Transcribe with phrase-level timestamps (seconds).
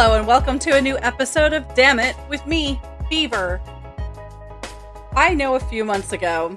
[0.00, 2.80] Hello, and welcome to a new episode of Damn It with me,
[3.10, 3.60] Beaver.
[5.16, 6.56] I know a few months ago,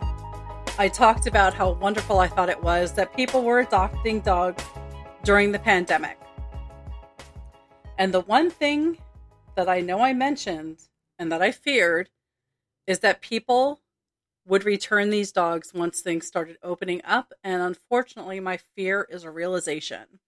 [0.77, 4.64] I talked about how wonderful I thought it was that people were adopting dogs
[5.23, 6.20] during the pandemic.
[7.98, 9.00] And the one thing
[9.55, 10.83] that I know I mentioned
[11.17, 12.11] and that I feared
[12.86, 13.81] is that people
[14.45, 17.33] would return these dogs once things started opening up.
[17.44, 20.20] And unfortunately, my fear is a realization.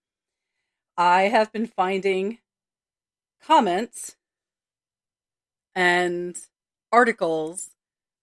[0.96, 2.38] I have been finding
[3.46, 4.16] comments
[5.74, 6.36] and
[6.90, 7.70] articles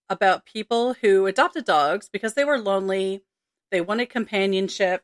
[0.09, 3.23] about people who adopted dogs because they were lonely,
[3.71, 5.03] they wanted companionship,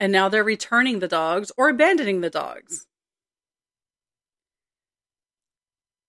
[0.00, 2.86] and now they're returning the dogs or abandoning the dogs.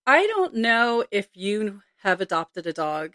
[0.06, 3.14] I don't know if you have adopted a dog,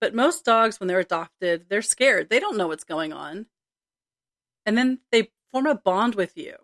[0.00, 2.28] but most dogs, when they're adopted, they're scared.
[2.28, 3.46] They don't know what's going on.
[4.66, 6.56] And then they form a bond with you.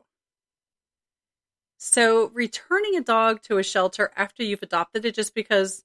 [1.83, 5.83] So, returning a dog to a shelter after you've adopted it just because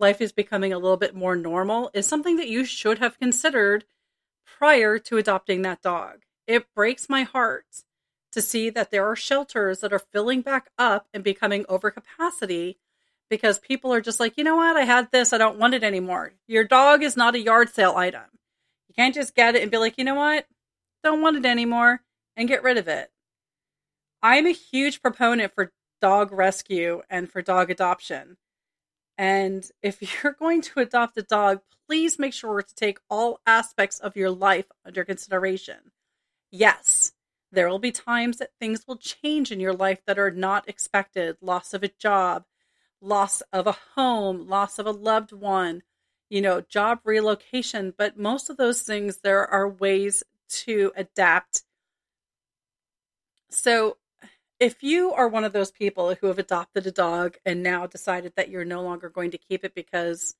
[0.00, 3.84] life is becoming a little bit more normal is something that you should have considered
[4.44, 6.22] prior to adopting that dog.
[6.48, 7.66] It breaks my heart
[8.32, 12.76] to see that there are shelters that are filling back up and becoming over capacity
[13.30, 15.84] because people are just like, you know what, I had this, I don't want it
[15.84, 16.32] anymore.
[16.48, 18.26] Your dog is not a yard sale item.
[18.88, 20.48] You can't just get it and be like, you know what,
[21.04, 22.02] don't want it anymore
[22.36, 23.12] and get rid of it.
[24.22, 28.36] I'm a huge proponent for dog rescue and for dog adoption.
[29.16, 33.98] And if you're going to adopt a dog, please make sure to take all aspects
[33.98, 35.92] of your life under consideration.
[36.50, 37.12] Yes,
[37.52, 41.36] there will be times that things will change in your life that are not expected
[41.40, 42.44] loss of a job,
[43.00, 45.82] loss of a home, loss of a loved one,
[46.28, 47.94] you know, job relocation.
[47.96, 51.62] But most of those things, there are ways to adapt.
[53.50, 53.97] So,
[54.60, 58.32] if you are one of those people who have adopted a dog and now decided
[58.36, 60.34] that you're no longer going to keep it because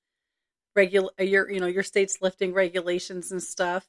[0.74, 3.86] regular uh, your you know your state's lifting regulations and stuff,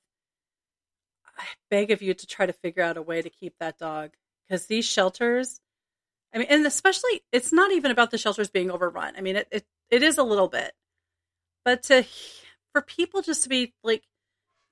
[1.38, 4.12] I beg of you to try to figure out a way to keep that dog
[4.48, 5.62] because these shelters,
[6.34, 9.16] I mean, and especially it's not even about the shelters being overrun.
[9.18, 10.74] I mean, it it, it is a little bit,
[11.66, 12.06] but to
[12.72, 14.04] for people just to be like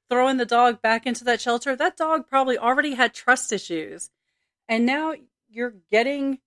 [0.09, 4.09] throwing the dog back into that shelter, that dog probably already had trust issues.
[4.69, 5.13] And now
[5.50, 6.40] you're getting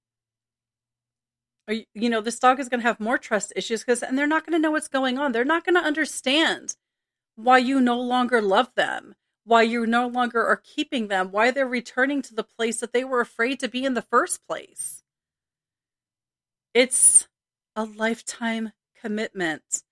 [1.69, 4.27] uh, you know this dog is going to have more trust issues because and they're
[4.27, 5.33] not going to know what's going on.
[5.33, 6.77] They're not going to understand
[7.37, 11.67] why you no longer love them why you no longer are keeping them why they're
[11.67, 15.03] returning to the place that they were afraid to be in the first place.
[16.75, 17.27] It's
[17.75, 19.83] a lifetime commitment.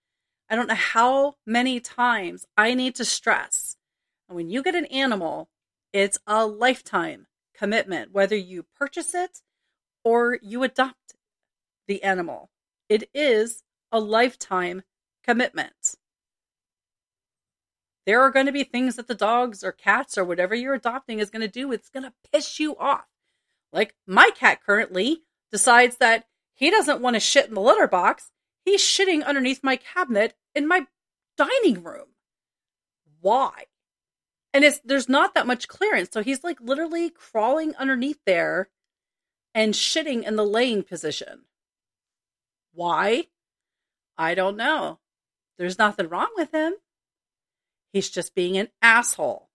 [0.51, 3.77] I don't know how many times i need to stress
[4.29, 5.49] when you get an animal
[5.93, 7.27] it's a lifetime
[7.59, 9.43] commitment, whether you purchase it
[10.05, 11.17] or you adopt
[11.87, 12.51] the animal.
[12.89, 14.83] It is a lifetime
[15.25, 15.97] commitment.
[18.07, 21.19] There are going to be things that the dogs or cats or whatever you're adopting
[21.19, 21.73] is going to do.
[21.73, 23.07] It's going to piss you off.
[23.73, 26.25] Like my cat currently decides that
[26.55, 28.31] he doesn't want to shit in the litter box.
[28.65, 30.87] He's shitting underneath my cabinet in my
[31.37, 32.09] dining room.
[33.21, 33.65] Why?
[34.53, 36.11] And it's there's not that much clearance.
[36.13, 38.69] So he's like literally crawling underneath there
[39.55, 41.43] and shitting in the laying position.
[42.73, 43.27] Why?
[44.17, 44.99] I don't know.
[45.59, 46.75] There's nothing wrong with him.
[47.93, 49.49] He's just being an asshole.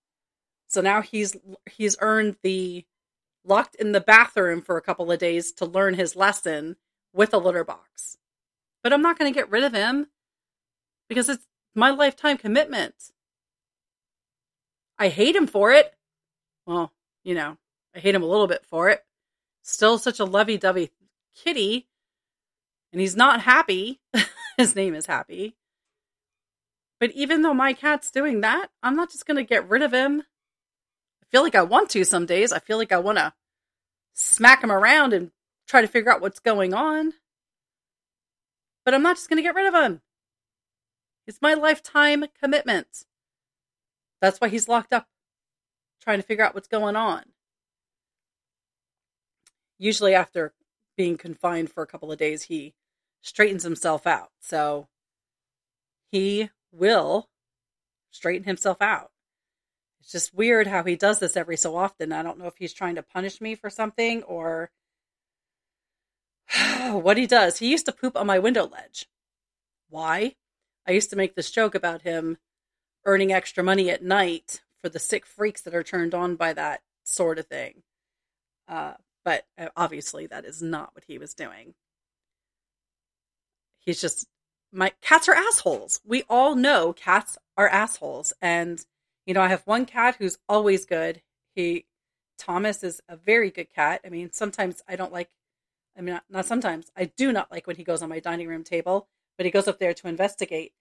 [0.67, 1.35] So now he's
[1.69, 2.85] he's earned the
[3.45, 6.77] locked in the bathroom for a couple of days to learn his lesson
[7.13, 8.17] with a litter box.
[8.81, 10.07] But i'm not going to get rid of him
[11.07, 12.95] because it's my lifetime commitment
[15.03, 15.93] I hate him for it.
[16.65, 16.89] Well,
[17.25, 17.57] you know,
[17.93, 19.03] I hate him a little bit for it.
[19.61, 20.91] Still such a lovey dovey
[21.35, 21.89] kitty.
[22.93, 23.99] and he's not happy.
[24.57, 25.57] His name is Happy.
[27.01, 29.91] But even though my cat's doing that, I'm not just going to get rid of
[29.91, 30.21] him.
[30.21, 32.53] I feel like I want to some days.
[32.53, 33.33] I feel like I want to
[34.13, 35.31] smack him around and
[35.67, 37.11] try to figure out what's going on.
[38.85, 39.99] But I'm not just going to get rid of him.
[41.27, 43.03] It's my lifetime commitment.
[44.23, 45.07] That's why he's locked up,
[46.01, 47.23] trying to figure out what's going on.
[49.77, 50.53] Usually, after
[50.95, 52.73] being confined for a couple of days, he
[53.21, 54.29] straightens himself out.
[54.39, 54.87] So
[56.09, 57.27] he will
[58.11, 59.11] straighten himself out.
[59.99, 62.13] It's just weird how he does this every so often.
[62.13, 64.71] I don't know if he's trying to punish me for something or
[66.91, 67.57] what he does.
[67.57, 69.09] He used to poop on my window ledge.
[69.89, 70.35] Why?
[70.87, 72.37] I used to make this joke about him
[73.05, 76.81] earning extra money at night for the sick freaks that are turned on by that
[77.03, 77.83] sort of thing.
[78.67, 78.93] Uh,
[79.25, 81.73] but uh, obviously, that is not what he was doing.
[83.79, 84.27] He's just
[84.71, 86.01] my cats are assholes.
[86.05, 88.83] We all know cats are assholes, and
[89.25, 91.21] you know I have one cat who's always good.
[91.55, 91.85] He
[92.37, 94.01] Thomas is a very good cat.
[94.05, 95.29] I mean, sometimes I don't like.
[95.97, 96.91] I mean, not, not sometimes.
[96.97, 99.07] I do not like when he goes on my dining room table,
[99.37, 100.73] but he goes up there to investigate.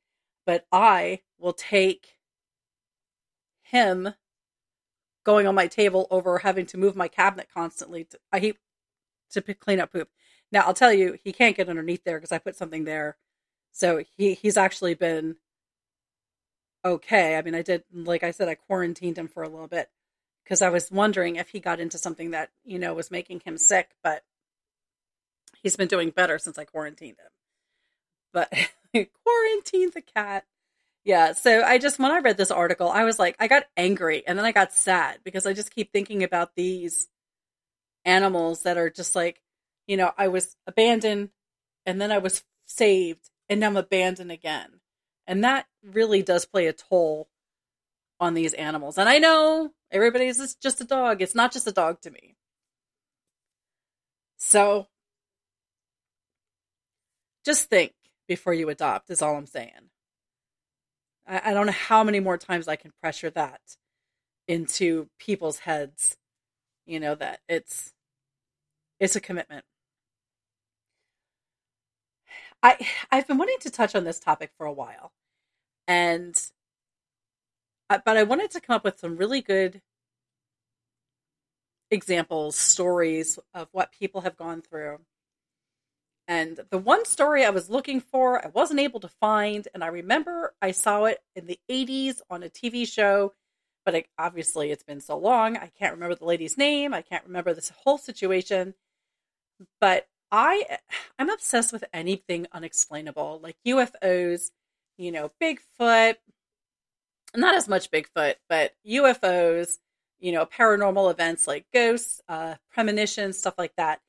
[0.46, 2.18] But I will take
[3.62, 4.14] him
[5.24, 8.04] going on my table over having to move my cabinet constantly.
[8.04, 8.56] To, I hate
[9.30, 10.08] to clean up poop.
[10.50, 13.16] Now I'll tell you, he can't get underneath there because I put something there.
[13.72, 15.36] So he he's actually been
[16.84, 17.36] okay.
[17.36, 19.90] I mean, I did like I said, I quarantined him for a little bit
[20.44, 23.56] because I was wondering if he got into something that you know was making him
[23.56, 24.24] sick, but
[25.62, 27.30] he's been doing better since I quarantined him.
[28.32, 28.52] But
[29.24, 30.44] quarantine the cat.
[31.04, 34.22] Yeah, so I just when I read this article, I was like, I got angry
[34.26, 37.08] and then I got sad because I just keep thinking about these
[38.04, 39.42] animals that are just like,
[39.86, 41.30] you know, I was abandoned
[41.86, 44.80] and then I was saved and now I'm abandoned again.
[45.26, 47.28] And that really does play a toll
[48.20, 48.98] on these animals.
[48.98, 51.20] And I know everybody's just a dog.
[51.20, 52.36] It's not just a dog to me.
[54.36, 54.88] So
[57.44, 57.92] just think
[58.32, 59.90] before you adopt, is all I'm saying.
[61.26, 63.60] I, I don't know how many more times I can pressure that
[64.48, 66.16] into people's heads.
[66.86, 67.92] You know that it's
[68.98, 69.66] it's a commitment.
[72.62, 72.78] I
[73.10, 75.12] I've been wanting to touch on this topic for a while,
[75.86, 76.34] and
[77.90, 79.82] but I wanted to come up with some really good
[81.90, 85.00] examples, stories of what people have gone through.
[86.32, 89.68] And the one story I was looking for, I wasn't able to find.
[89.74, 93.34] And I remember I saw it in the 80s on a TV show,
[93.84, 95.58] but obviously it's been so long.
[95.58, 96.94] I can't remember the lady's name.
[96.94, 98.72] I can't remember this whole situation.
[99.78, 100.78] But I,
[101.18, 104.52] I'm obsessed with anything unexplainable, like UFOs,
[104.96, 106.14] you know, Bigfoot,
[107.36, 109.80] not as much Bigfoot, but UFOs,
[110.18, 114.00] you know, paranormal events like ghosts, uh, premonitions, stuff like that.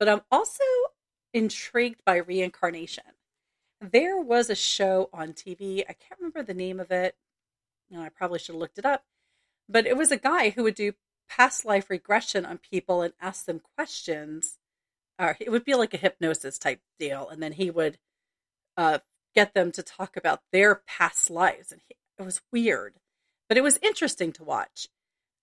[0.00, 0.64] But I'm also
[1.38, 3.04] intrigued by reincarnation.
[3.80, 7.16] There was a show on TV, I can't remember the name of it.
[7.88, 9.04] You know, I probably should have looked it up.
[9.68, 10.94] But it was a guy who would do
[11.28, 14.58] past life regression on people and ask them questions.
[15.18, 17.28] Or it would be like a hypnosis type deal.
[17.28, 17.98] And then he would
[18.76, 18.98] uh,
[19.34, 21.70] get them to talk about their past lives.
[21.70, 22.94] And he, it was weird,
[23.48, 24.88] but it was interesting to watch.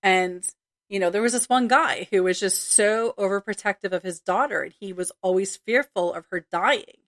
[0.03, 0.47] And
[0.89, 4.61] you know, there was this one guy who was just so overprotective of his daughter
[4.61, 6.99] and he was always fearful of her dying.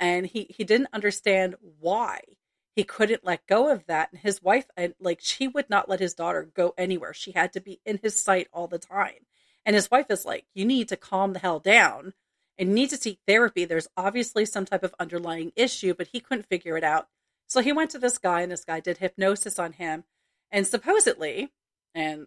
[0.00, 2.20] And he, he didn't understand why
[2.74, 4.10] he couldn't let go of that.
[4.10, 7.14] And his wife, and like, she would not let his daughter go anywhere.
[7.14, 9.26] She had to be in his sight all the time.
[9.64, 12.14] And his wife is like, you need to calm the hell down
[12.58, 13.64] and need to seek therapy.
[13.64, 17.08] There's obviously some type of underlying issue, but he couldn't figure it out.
[17.46, 20.04] So he went to this guy, and this guy did hypnosis on him.
[20.50, 21.52] And supposedly,
[21.94, 22.26] and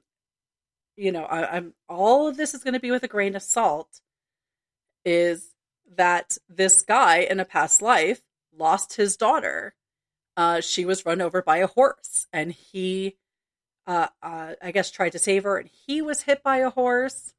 [0.96, 3.42] you know, I, I'm all of this is going to be with a grain of
[3.42, 4.02] salt.
[5.04, 5.54] Is
[5.96, 8.22] that this guy in a past life
[8.58, 9.76] lost his daughter?
[10.38, 13.16] Uh, she was run over by a horse, and he,
[13.88, 17.34] uh, uh, I guess, tried to save her, and he was hit by a horse.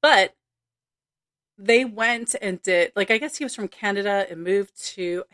[0.00, 0.34] But
[1.58, 5.24] they went and did like I guess he was from Canada and moved to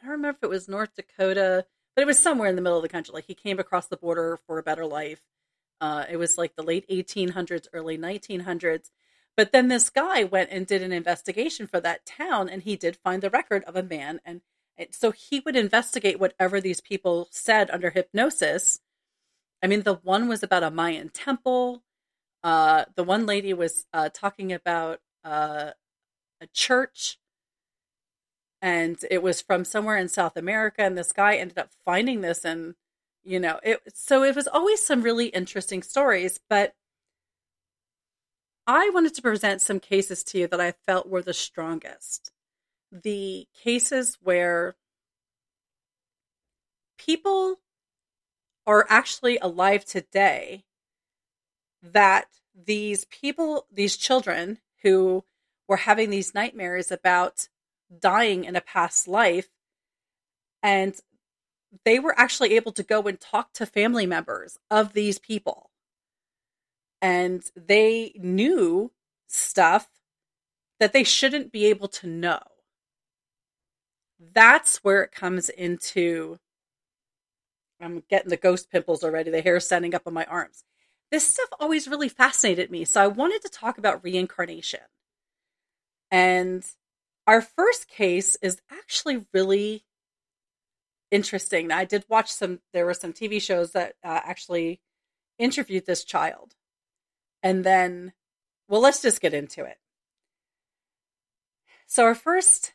[0.00, 2.78] I don't remember if it was North Dakota, but it was somewhere in the middle
[2.78, 3.12] of the country.
[3.12, 5.20] Like he came across the border for a better life
[5.80, 8.90] uh, it was like the late 1800s, early 1900s.
[9.36, 12.96] But then this guy went and did an investigation for that town, and he did
[12.96, 14.20] find the record of a man.
[14.24, 14.40] And,
[14.76, 18.80] and so he would investigate whatever these people said under hypnosis.
[19.62, 21.82] I mean, the one was about a Mayan temple.
[22.42, 25.70] Uh, the one lady was uh, talking about uh,
[26.40, 27.18] a church
[28.60, 30.82] and it was from somewhere in South America.
[30.82, 32.74] And this guy ended up finding this, and
[33.24, 33.80] you know, it.
[33.94, 36.74] So it was always some really interesting stories, but
[38.66, 42.30] I wanted to present some cases to you that I felt were the strongest.
[42.92, 44.76] The cases where
[46.98, 47.56] people
[48.66, 50.64] are actually alive today
[51.82, 55.24] that these people, these children who
[55.66, 57.48] were having these nightmares about
[58.00, 59.48] dying in a past life,
[60.62, 61.00] and
[61.84, 65.70] they were actually able to go and talk to family members of these people
[67.00, 68.90] and they knew
[69.28, 69.88] stuff
[70.80, 72.40] that they shouldn't be able to know.
[74.34, 76.38] That's where it comes into.
[77.80, 80.64] I'm getting the ghost pimples already, the hair standing up on my arms.
[81.10, 82.84] This stuff always really fascinated me.
[82.84, 84.80] So I wanted to talk about reincarnation.
[86.10, 86.64] And
[87.26, 89.84] our first case is actually really
[91.10, 91.70] interesting.
[91.70, 94.80] I did watch some, there were some TV shows that uh, actually
[95.38, 96.54] interviewed this child.
[97.42, 98.12] And then,
[98.68, 99.78] well, let's just get into it.
[101.86, 102.74] So, our first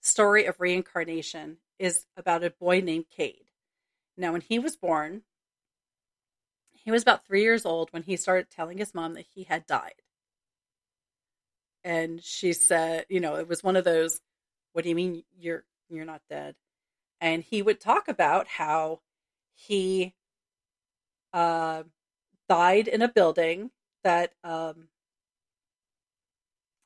[0.00, 3.46] story of reincarnation is about a boy named Cade.
[4.16, 5.22] Now, when he was born,
[6.72, 9.66] he was about three years old when he started telling his mom that he had
[9.66, 9.94] died.
[11.82, 14.20] And she said, you know, it was one of those,
[14.72, 16.54] what do you mean you're you're not dead?
[17.20, 19.00] And he would talk about how
[19.54, 20.14] he
[21.32, 21.84] uh,
[22.48, 23.70] died in a building
[24.02, 24.88] that um,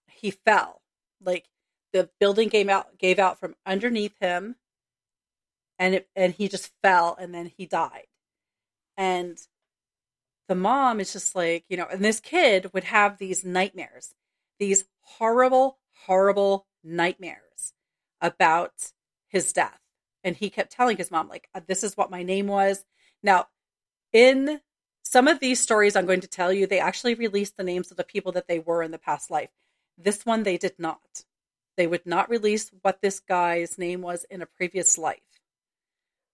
[0.06, 0.82] he fell.
[1.22, 1.46] Like
[1.92, 4.56] the building gave out gave out from underneath him,
[5.78, 8.06] and it, and he just fell, and then he died.
[8.96, 9.38] And
[10.48, 14.14] the mom is just like you know, and this kid would have these nightmares,
[14.58, 17.74] these horrible, horrible nightmares
[18.20, 18.92] about
[19.28, 19.78] his death.
[20.24, 22.84] And he kept telling his mom, like, this is what my name was.
[23.22, 23.46] Now,
[24.12, 24.60] in
[25.02, 27.96] some of these stories I'm going to tell you, they actually released the names of
[27.96, 29.50] the people that they were in the past life.
[29.96, 31.24] This one, they did not.
[31.76, 35.20] They would not release what this guy's name was in a previous life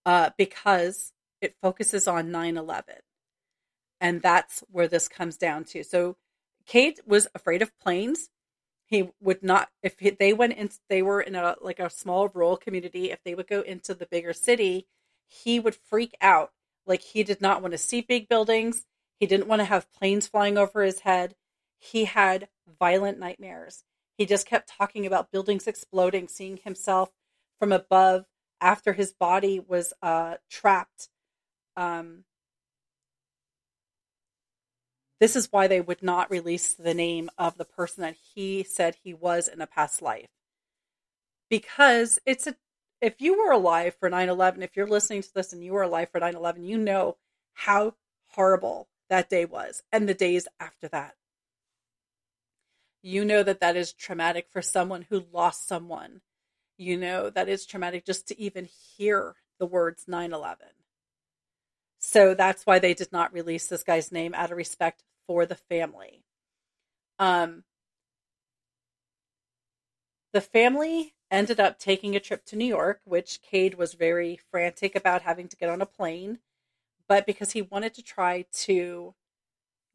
[0.07, 2.95] uh, because it focuses on 9 11.
[4.01, 5.85] And that's where this comes down to.
[5.85, 6.17] So,
[6.67, 8.31] Cade was afraid of planes.
[8.95, 12.29] He would not, if he, they went in, they were in a like a small
[12.29, 13.11] rural community.
[13.11, 14.87] If they would go into the bigger city,
[15.27, 16.53] he would freak out
[16.87, 18.87] like he did not want to see big buildings.
[19.19, 21.35] He didn't want to have planes flying over his head.
[21.77, 22.47] He had
[22.79, 23.83] violent nightmares.
[24.17, 27.11] He just kept talking about buildings exploding, seeing himself
[27.59, 28.27] from above
[28.61, 31.09] after his body was uh, trapped.
[31.77, 32.27] Um,
[35.25, 38.95] this is why they would not release the name of the person that he said
[38.95, 40.29] he was in a past life.
[41.49, 42.55] Because it's a
[43.01, 46.09] if you were alive for 9-11 if you're listening to this and you were alive
[46.13, 47.17] for 9-11 you know
[47.55, 47.95] how
[48.33, 51.15] horrible that day was and the days after that.
[53.03, 56.21] You know that that is traumatic for someone who lost someone.
[56.77, 60.57] You know that is traumatic just to even hear the words 9-11
[61.99, 65.55] so that's why they did not release this guy's name out of respect for the
[65.55, 66.23] family
[67.19, 67.65] um
[70.35, 74.97] the family ended up taking a trip to New York, which Cade was very frantic
[74.97, 76.39] about having to get on a plane,
[77.09, 79.15] but because he wanted to try to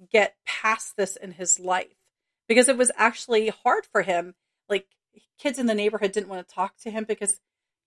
[0.09, 2.07] get past this in his life,
[2.47, 4.33] because it was actually hard for him.
[4.69, 4.87] Like
[5.37, 7.41] kids in the neighborhood didn't want to talk to him because,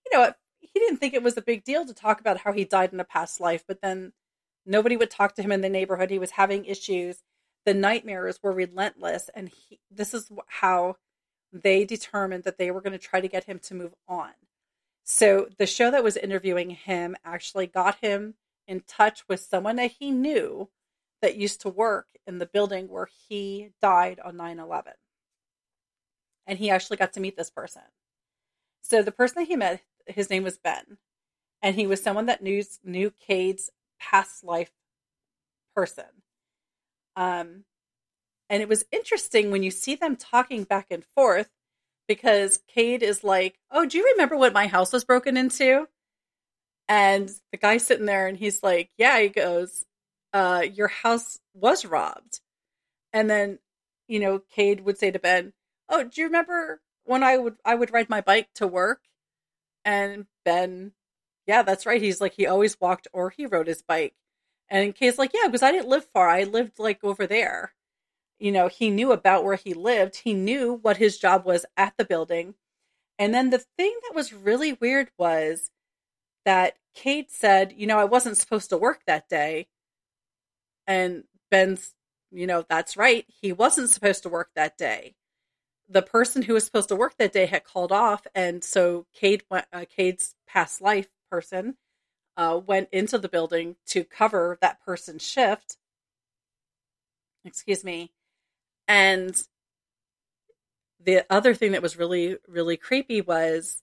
[0.04, 2.64] you know, he didn't think it was a big deal to talk about how he
[2.64, 4.12] died in a past life, but then
[4.66, 6.10] nobody would talk to him in the neighborhood.
[6.10, 7.22] He was having issues.
[7.64, 10.96] The nightmares were relentless, and he, this is how
[11.52, 14.32] they determined that they were going to try to get him to move on.
[15.04, 18.34] So the show that was interviewing him actually got him
[18.66, 20.70] in touch with someone that he knew
[21.20, 24.92] that used to work in the building where he died on 9 11.
[26.46, 27.82] And he actually got to meet this person.
[28.82, 30.98] So the person that he met, his name was Ben.
[31.60, 34.72] And he was someone that knew, knew Cade's past life
[35.74, 36.21] person.
[37.16, 37.64] Um,
[38.48, 41.48] and it was interesting when you see them talking back and forth
[42.08, 45.88] because Cade is like, Oh, do you remember what my house was broken into?
[46.88, 49.86] And the guy's sitting there and he's like, Yeah, he goes,
[50.32, 52.40] uh, your house was robbed.
[53.12, 53.58] And then,
[54.08, 55.52] you know, Cade would say to Ben,
[55.88, 59.02] Oh, do you remember when I would I would ride my bike to work?
[59.84, 60.92] And Ben,
[61.46, 62.02] yeah, that's right.
[62.02, 64.14] He's like he always walked or he rode his bike.
[64.72, 66.28] And Cade's like, Yeah, because I didn't live far.
[66.28, 67.74] I lived like over there
[68.42, 70.16] you know, he knew about where he lived.
[70.16, 72.56] He knew what his job was at the building.
[73.16, 75.70] And then the thing that was really weird was
[76.44, 79.68] that Cade said, you know, I wasn't supposed to work that day.
[80.88, 81.94] And Ben's,
[82.32, 83.24] you know, that's right.
[83.28, 85.14] He wasn't supposed to work that day.
[85.88, 88.26] The person who was supposed to work that day had called off.
[88.34, 91.76] And so Kate, uh, Cade's past life person
[92.36, 95.76] uh, went into the building to cover that person's shift.
[97.44, 98.12] Excuse me.
[98.88, 99.40] And
[101.02, 103.82] the other thing that was really, really creepy was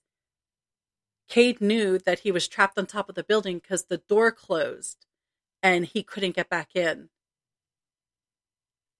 [1.28, 5.06] Cade knew that he was trapped on top of the building because the door closed
[5.62, 7.08] and he couldn't get back in.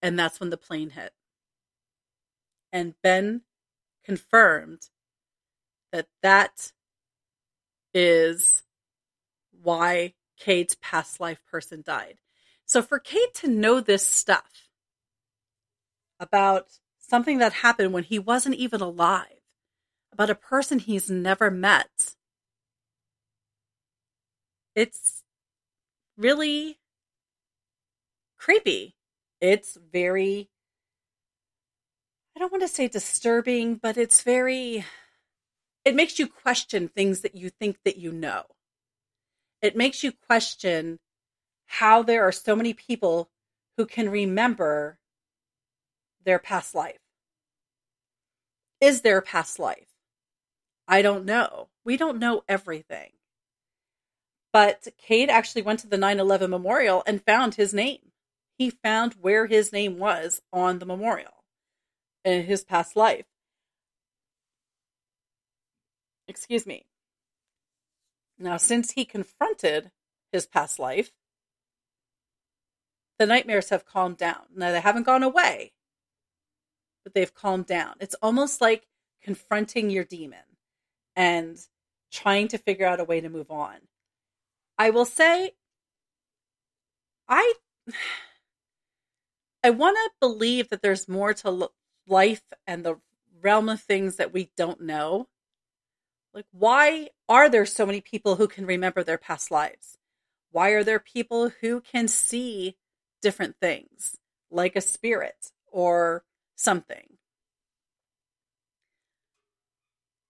[0.03, 1.13] And that's when the plane hit.
[2.73, 3.43] And Ben
[4.05, 4.91] confirmed
[5.93, 6.73] that that
[7.93, 8.63] is
[9.63, 12.19] why Cade's past life person died.
[12.65, 14.69] So for Kate to know this stuff
[16.19, 16.67] about
[16.99, 19.41] something that happened when he wasn't even alive,
[20.13, 22.15] about a person he's never met,
[24.75, 25.23] it's
[26.17, 26.79] really
[28.39, 28.95] creepy.
[29.41, 30.49] It's very,
[32.37, 34.85] I don't want to say disturbing, but it's very,
[35.85, 38.45] it makes you question things that you think that you know
[39.63, 40.99] it makes you question
[41.67, 43.31] how there are so many people
[43.77, 44.99] who can remember
[46.25, 46.99] their past life.
[48.81, 49.89] Is there a past life?
[50.89, 51.69] I don't know.
[51.85, 53.13] We don't know everything.
[54.53, 58.11] But Cade actually went to the 9 11 memorial and found his name.
[58.59, 61.45] He found where his name was on the memorial
[62.25, 63.27] in his past life.
[66.27, 66.85] Excuse me.
[68.41, 69.91] Now, since he confronted
[70.33, 71.13] his past life,
[73.19, 74.47] the nightmares have calmed down.
[74.57, 75.75] Now, they haven't gone away,
[77.05, 77.97] but they've calmed down.
[78.01, 78.87] It's almost like
[79.23, 80.39] confronting your demon
[81.15, 81.59] and
[82.11, 83.77] trying to figure out a way to move on.
[84.79, 85.53] I will say,
[87.29, 87.55] I.
[89.63, 91.69] I want to believe that there's more to
[92.09, 92.97] life and the
[93.43, 95.29] realm of things that we don't know
[96.33, 99.99] like, why are there so many people who can remember their past lives?
[100.53, 102.77] Why are there people who can see
[103.23, 104.17] different things,
[104.51, 106.25] like a spirit or
[106.57, 107.17] something?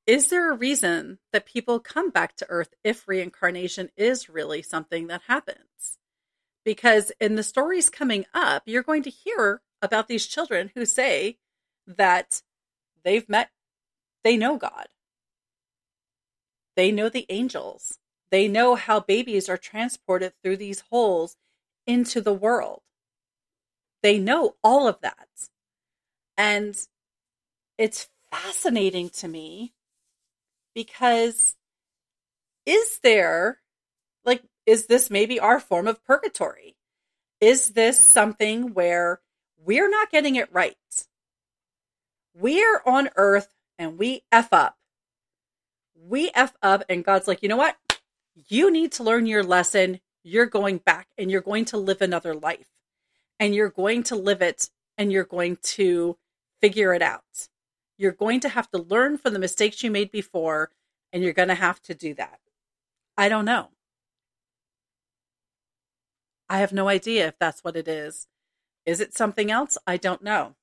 [0.07, 5.07] Is there a reason that people come back to Earth if reincarnation is really something
[5.07, 5.99] that happens?
[6.65, 11.39] Because in the stories coming up, you're going to hear about these children who say
[11.87, 12.43] that
[13.05, 13.51] they've met,
[14.25, 14.89] they know God
[16.77, 17.99] they know the angels.
[18.31, 21.37] They know how babies are transported through these holes
[21.87, 22.83] into the world.
[24.03, 25.29] They know all of that.
[26.37, 26.77] And
[27.77, 29.73] it's fascinating to me
[30.75, 31.57] because
[32.67, 33.59] is there,
[34.25, 36.77] like, is this maybe our form of purgatory?
[37.41, 39.21] Is this something where
[39.65, 40.77] we're not getting it right?
[42.35, 44.77] We're on earth and we F up
[46.07, 47.77] we F up, and God's like, you know what?
[48.49, 50.01] You need to learn your lesson.
[50.23, 52.69] You're going back and you're going to live another life.
[53.39, 56.17] And you're going to live it and you're going to
[56.61, 57.49] figure it out.
[57.97, 60.71] You're going to have to learn from the mistakes you made before,
[61.13, 62.41] and you're going to have to do that.
[63.17, 63.69] I don't know.
[66.49, 68.27] I have no idea if that's what it is.
[68.87, 69.77] Is it something else?
[69.87, 70.55] I don't know.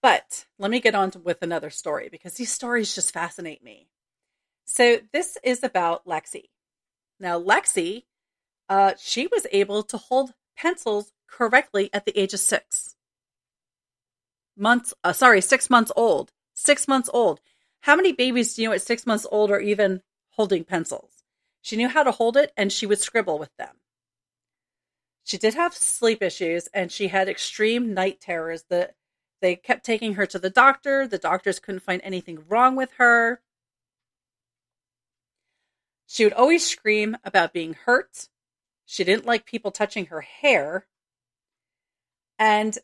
[0.00, 3.88] But let me get on with another story because these stories just fascinate me.
[4.64, 6.50] So this is about Lexi.
[7.18, 8.04] Now, Lexi,
[8.68, 12.96] uh, she was able to hold pencils correctly at the age of six
[14.56, 14.94] months.
[15.02, 16.32] Uh, sorry, six months old.
[16.54, 17.40] Six months old.
[17.80, 21.24] How many babies do you know at six months old are even holding pencils?
[21.62, 23.76] She knew how to hold it and she would scribble with them.
[25.24, 28.64] She did have sleep issues and she had extreme night terrors.
[28.68, 28.90] The
[29.40, 31.06] they kept taking her to the doctor.
[31.06, 33.40] The doctors couldn't find anything wrong with her.
[36.06, 38.28] She would always scream about being hurt.
[38.86, 40.86] She didn't like people touching her hair.
[42.38, 42.78] And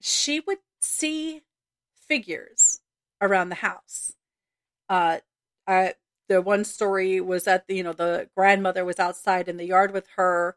[0.00, 1.42] she would see
[1.94, 2.80] figures
[3.20, 4.14] around the house.
[4.88, 5.18] Uh,
[5.66, 5.90] uh,
[6.28, 9.92] the one story was that the you know the grandmother was outside in the yard
[9.92, 10.56] with her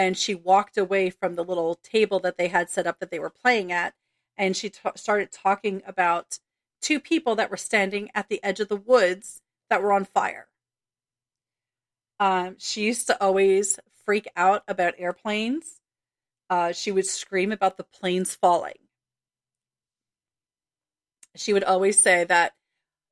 [0.00, 3.18] and she walked away from the little table that they had set up that they
[3.18, 3.92] were playing at
[4.38, 6.38] and she t- started talking about
[6.80, 10.48] two people that were standing at the edge of the woods that were on fire.
[12.18, 15.80] Um, she used to always freak out about airplanes.
[16.48, 18.80] Uh, she would scream about the planes falling.
[21.36, 22.54] She would always say that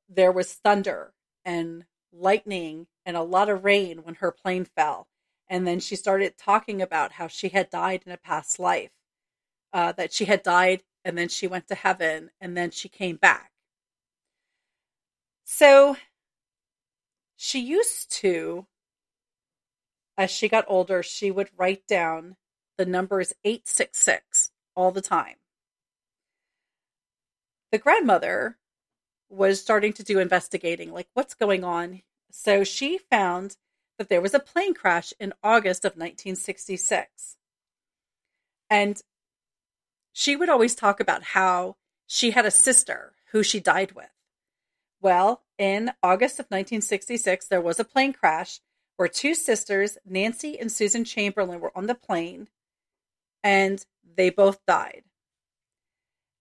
[0.09, 1.13] there was thunder
[1.45, 5.07] and lightning and a lot of rain when her plane fell.
[5.49, 8.91] And then she started talking about how she had died in a past life,
[9.73, 13.15] uh, that she had died and then she went to heaven and then she came
[13.15, 13.51] back.
[15.45, 15.97] So
[17.35, 18.67] she used to,
[20.17, 22.35] as she got older, she would write down
[22.77, 25.35] the numbers 866 all the time.
[27.71, 28.57] The grandmother
[29.29, 32.01] was starting to do investigating, like what's going on.
[32.31, 33.57] So she found
[33.99, 37.35] that there was a plane crash in August of 1966.
[38.69, 38.99] And
[40.13, 41.75] she would always talk about how
[42.07, 44.09] she had a sister who she died with.
[45.01, 48.61] Well, in August of 1966, there was a plane crash
[48.95, 52.47] where two sisters, Nancy and Susan Chamberlain, were on the plane
[53.43, 53.85] and
[54.15, 55.03] they both died.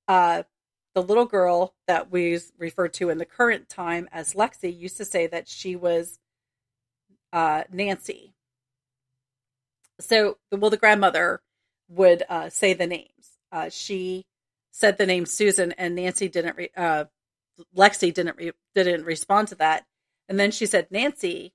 [0.06, 0.44] Uh,
[0.94, 5.04] the little girl that we refer to in the current time as Lexi used to
[5.04, 6.18] say that she was
[7.32, 8.34] uh, Nancy.
[10.00, 11.40] So, well, the grandmother
[11.88, 13.38] would uh, say the names.
[13.50, 14.26] Uh, she
[14.70, 16.56] said the name Susan, and Nancy didn't.
[16.56, 17.04] Re- uh,
[17.76, 19.86] Lexi didn't re- didn't respond to that,
[20.28, 21.52] and then she said Nancy,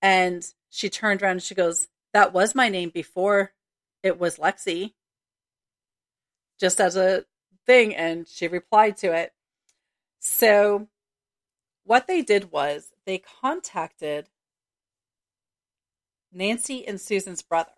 [0.00, 3.52] and she turned around and she goes, "That was my name before
[4.02, 4.92] it was Lexi."
[6.60, 7.24] Just as a
[7.66, 9.32] thing, and she replied to it.
[10.20, 10.88] So,
[11.84, 14.28] what they did was they contacted
[16.32, 17.72] Nancy and Susan's brother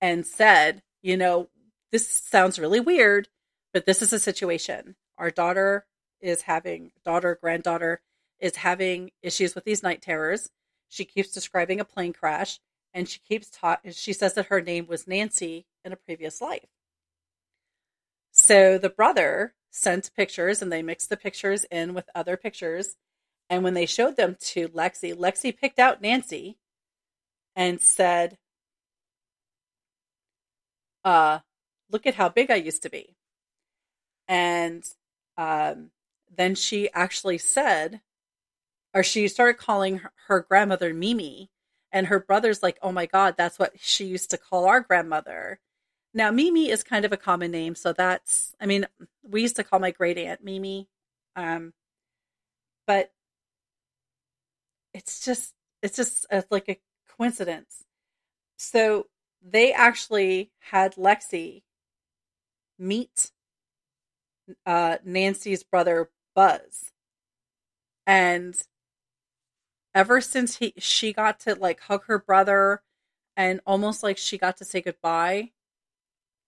[0.00, 1.48] and said, you know,
[1.92, 3.28] this sounds really weird,
[3.72, 4.96] but this is a situation.
[5.18, 5.86] Our daughter
[6.20, 8.00] is having, daughter, granddaughter
[8.40, 10.50] is having issues with these night terrors.
[10.88, 12.60] She keeps describing a plane crash
[12.92, 16.68] and she keeps taught, she says that her name was Nancy in a previous life.
[18.32, 22.96] So the brother sent pictures and they mixed the pictures in with other pictures.
[23.50, 26.58] And when they showed them to Lexi, Lexi picked out Nancy
[27.56, 28.38] and said,
[31.04, 31.40] uh,
[31.90, 33.16] look at how big I used to be.
[34.26, 34.84] And
[35.36, 35.90] um,
[36.34, 38.00] then she actually said,
[38.94, 41.50] or she started calling her, her grandmother Mimi.
[41.92, 45.60] And her brother's like, oh my God, that's what she used to call our grandmother.
[46.12, 47.74] Now, Mimi is kind of a common name.
[47.76, 48.86] So that's, I mean,
[49.22, 50.88] we used to call my great aunt Mimi.
[51.36, 51.72] Um,
[52.86, 53.12] but
[54.92, 56.78] it's just, it's just a, like a
[57.16, 57.84] coincidence.
[58.56, 59.06] So
[59.42, 61.62] they actually had Lexi
[62.78, 63.30] meet
[64.66, 66.92] uh, Nancy's brother Buzz,
[68.06, 68.54] and
[69.94, 72.82] ever since he she got to like hug her brother,
[73.36, 75.52] and almost like she got to say goodbye,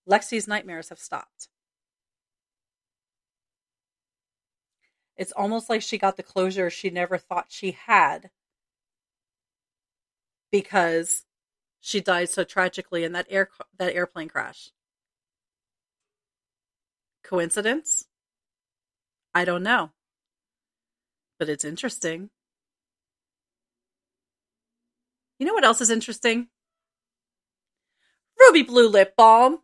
[0.08, 1.48] Lexi's nightmares have stopped.
[5.16, 8.30] It's almost like she got the closure she never thought she had
[10.50, 11.24] because
[11.80, 14.70] she died so tragically in that air that airplane crash.
[17.22, 18.06] Coincidence?
[19.34, 19.90] I don't know.
[21.38, 22.30] But it's interesting.
[25.38, 26.48] You know what else is interesting?
[28.38, 29.60] Ruby Blue Lip Balm.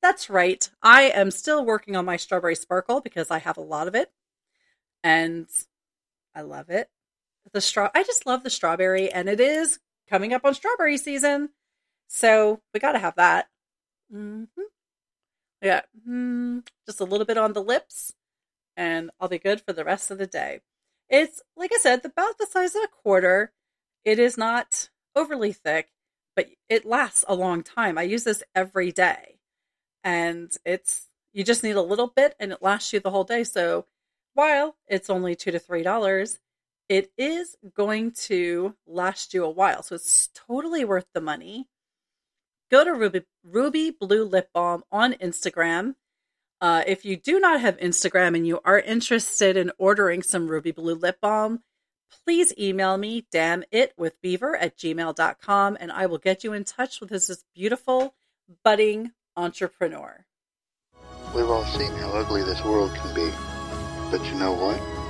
[0.00, 0.68] That's right.
[0.82, 4.10] I am still working on my strawberry sparkle because I have a lot of it.
[5.02, 5.46] And
[6.34, 6.88] I love it.
[7.52, 9.80] The straw I just love the strawberry and it is
[10.12, 11.48] coming up on strawberry season.
[12.06, 13.48] So we got to have that.
[14.14, 14.62] Mm-hmm.
[15.62, 18.12] Yeah, mm, just a little bit on the lips,
[18.76, 20.60] and I'll be good for the rest of the day.
[21.08, 23.52] It's, like I said, about the size of a quarter.
[24.04, 25.88] It is not overly thick,
[26.34, 27.96] but it lasts a long time.
[27.96, 29.38] I use this every day,
[30.02, 33.44] and it's, you just need a little bit and it lasts you the whole day.
[33.44, 33.86] So
[34.34, 36.40] while it's only two to three dollars,
[36.88, 39.82] it is going to last you a while.
[39.82, 41.68] So it's totally worth the money.
[42.70, 45.94] Go to Ruby, Ruby Blue Lip Balm on Instagram.
[46.60, 50.70] Uh, if you do not have Instagram and you are interested in ordering some Ruby
[50.70, 51.62] Blue Lip Balm,
[52.24, 56.64] please email me, damn it with beaver at gmail.com, and I will get you in
[56.64, 58.14] touch with this beautiful,
[58.64, 60.24] budding entrepreneur.
[61.34, 63.30] We've all seen how ugly this world can be.
[64.10, 65.01] But you know what?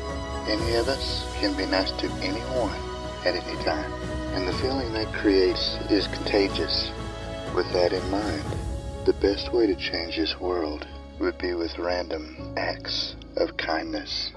[0.49, 2.79] Any of us can be nice to anyone
[3.25, 3.93] at any time.
[4.35, 6.91] And the feeling that creates is contagious.
[7.55, 8.43] With that in mind,
[9.05, 10.87] the best way to change this world
[11.21, 14.33] would be with random acts of kindness.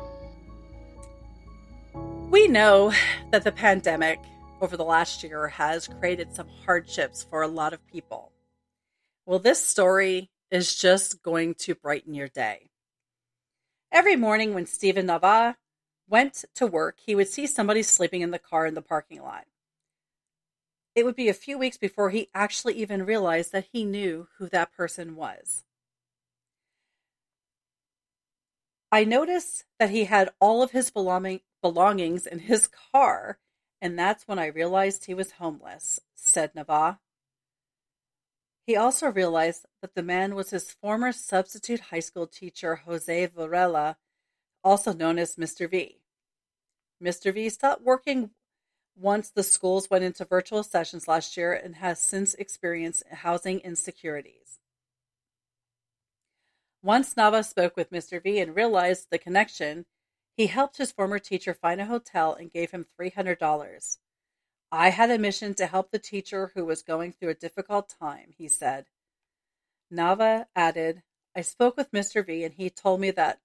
[2.30, 2.92] We know
[3.32, 4.20] that the pandemic
[4.62, 8.32] over the last year has created some hardships for a lot of people.
[9.26, 12.70] Well, this story is just going to brighten your day.
[13.92, 15.56] Every morning when Stephen Nava
[16.08, 19.46] went to work, he would see somebody sleeping in the car in the parking lot.
[20.94, 24.48] It would be a few weeks before he actually even realized that he knew who
[24.50, 25.64] that person was.
[28.92, 33.40] I noticed that he had all of his belonging, belongings in his car,
[33.82, 37.00] and that's when I realized he was homeless, said Nava.
[38.66, 43.98] He also realized that the man was his former substitute high school teacher, Jose Varela,
[44.66, 45.70] also known as Mr.
[45.70, 46.02] V.
[47.02, 47.32] Mr.
[47.32, 48.32] V stopped working
[48.98, 54.60] once the schools went into virtual sessions last year and has since experienced housing insecurities.
[56.82, 58.22] Once Nava spoke with Mr.
[58.22, 59.86] V and realized the connection,
[60.36, 63.98] he helped his former teacher find a hotel and gave him $300.
[64.72, 68.34] I had a mission to help the teacher who was going through a difficult time,
[68.38, 68.86] he said.
[69.92, 71.04] Nava added,
[71.36, 72.26] I spoke with Mr.
[72.26, 73.40] V and he told me that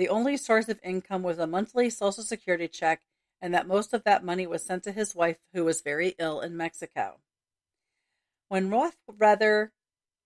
[0.00, 3.02] the only source of income was a monthly Social Security check
[3.38, 6.40] and that most of that money was sent to his wife, who was very ill
[6.40, 7.18] in Mexico.
[8.48, 9.72] When rough weather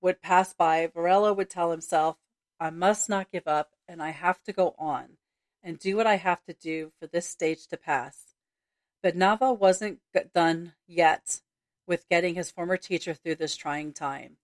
[0.01, 2.19] would pass by, Varela would tell himself,
[2.61, 5.17] I must not give up, and I have to go on
[5.61, 8.35] and do what I have to do for this stage to pass.
[9.03, 9.99] But Nava wasn't
[10.33, 11.41] done yet
[11.85, 14.37] with getting his former teacher through this trying time.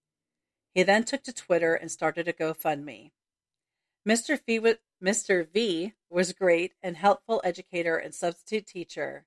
[0.74, 3.12] He then took to Twitter and started a GoFundMe.
[4.08, 4.38] Mr.
[4.46, 5.46] V, Mr.
[5.52, 9.26] V was great and helpful educator and substitute teacher.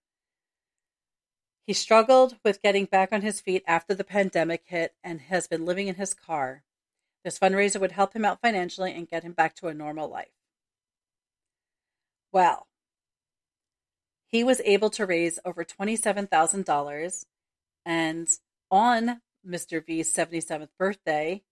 [1.66, 5.66] He struggled with getting back on his feet after the pandemic hit and has been
[5.66, 6.64] living in his car.
[7.24, 10.34] This fundraiser would help him out financially and get him back to a normal life.
[12.34, 12.68] Well,
[14.28, 17.26] he was able to raise over $27,000
[17.86, 18.28] and
[18.72, 19.86] on Mr.
[19.86, 21.44] V's 77th birthday,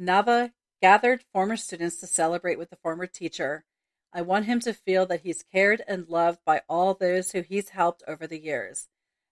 [0.00, 3.64] Nava gathered former students to celebrate with the former teacher.
[4.12, 7.70] I want him to feel that he's cared and loved by all those who he's
[7.70, 8.88] helped over the years.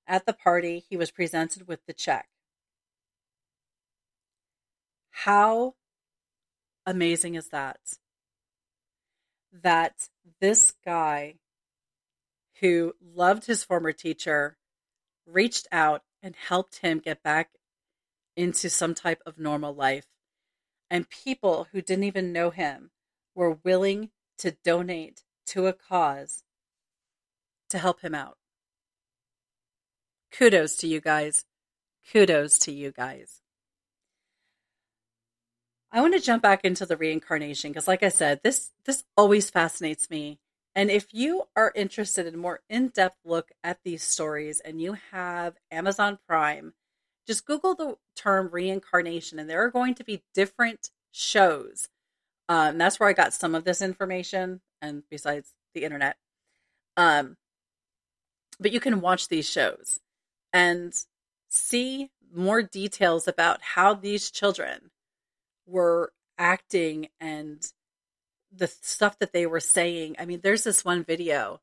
[0.06, 2.28] At the party, he was presented with the check.
[5.10, 5.74] How
[6.84, 7.78] amazing is that?
[9.52, 10.08] That
[10.40, 11.36] this guy
[12.60, 14.56] who loved his former teacher
[15.26, 17.50] reached out and helped him get back
[18.36, 20.06] into some type of normal life
[20.94, 22.92] and people who didn't even know him
[23.34, 26.44] were willing to donate to a cause
[27.68, 28.38] to help him out.
[30.30, 31.46] Kudos to you guys.
[32.12, 33.40] Kudos to you guys.
[35.90, 39.50] I want to jump back into the reincarnation because like I said, this this always
[39.50, 40.38] fascinates me.
[40.76, 44.96] And if you are interested in a more in-depth look at these stories and you
[45.10, 46.72] have Amazon Prime,
[47.26, 51.88] just Google the term reincarnation, and there are going to be different shows.
[52.48, 56.16] Um, that's where I got some of this information, and besides the internet.
[56.96, 57.36] Um,
[58.60, 59.98] but you can watch these shows
[60.52, 60.94] and
[61.48, 64.90] see more details about how these children
[65.66, 67.64] were acting and
[68.52, 70.16] the stuff that they were saying.
[70.18, 71.60] I mean, there's this one video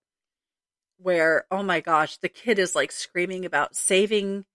[0.97, 4.45] where, oh my gosh, the kid is like screaming about saving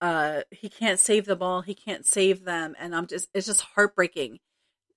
[0.00, 3.62] uh he can't save them all he can't save them and i'm just it's just
[3.62, 4.38] heartbreaking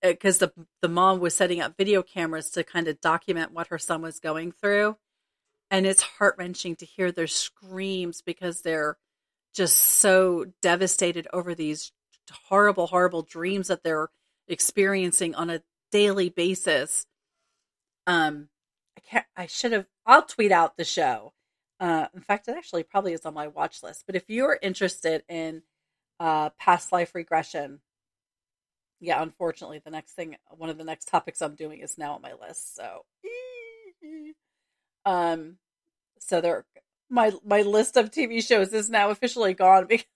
[0.02, 3.68] because uh, the the mom was setting up video cameras to kind of document what
[3.68, 4.96] her son was going through
[5.72, 8.98] and it's heart-wrenching to hear their screams because they're
[9.54, 11.92] just so devastated over these
[12.48, 14.10] horrible horrible dreams that they're
[14.48, 17.06] experiencing on a daily basis.
[18.06, 18.50] Um
[18.98, 21.34] i can't i should have i'll tweet out the show
[21.80, 24.04] uh, in fact, it actually probably is on my watch list.
[24.06, 25.64] But if you're interested in
[26.20, 27.80] uh, past life regression,
[29.00, 32.22] yeah, unfortunately, the next thing, one of the next topics I'm doing is now on
[32.22, 32.76] my list.
[32.76, 33.06] So,
[35.06, 35.58] um,
[36.20, 36.66] so there,
[37.10, 40.08] my my list of TV shows is now officially gone because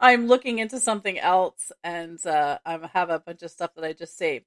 [0.00, 3.92] I'm looking into something else, and uh, I have a bunch of stuff that I
[3.92, 4.46] just saved.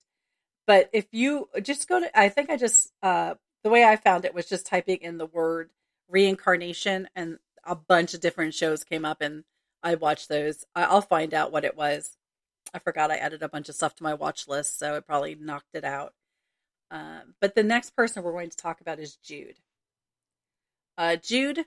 [0.67, 4.25] But if you just go to, I think I just uh, the way I found
[4.25, 5.69] it was just typing in the word
[6.09, 9.43] reincarnation and a bunch of different shows came up and
[9.81, 10.65] I watched those.
[10.75, 12.17] I'll find out what it was.
[12.73, 15.35] I forgot I added a bunch of stuff to my watch list, so it probably
[15.35, 16.13] knocked it out.
[16.89, 19.57] Uh, but the next person we're going to talk about is Jude.
[20.97, 21.65] Uh, Jude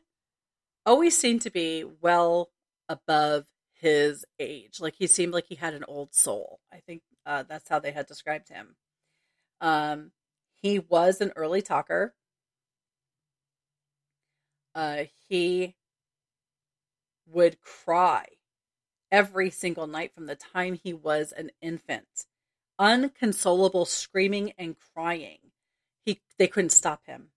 [0.85, 2.51] always seemed to be well
[2.89, 4.81] above his age.
[4.81, 6.61] Like he seemed like he had an old soul.
[6.73, 8.77] I think uh, that's how they had described him.
[9.61, 10.13] Um,
[10.63, 12.15] he was an early talker.
[14.75, 15.75] Uh, he
[17.27, 18.27] would cry
[19.11, 22.27] every single night from the time he was an infant.
[22.79, 25.39] unconsolable screaming and crying.
[26.07, 27.31] He they couldn't stop him.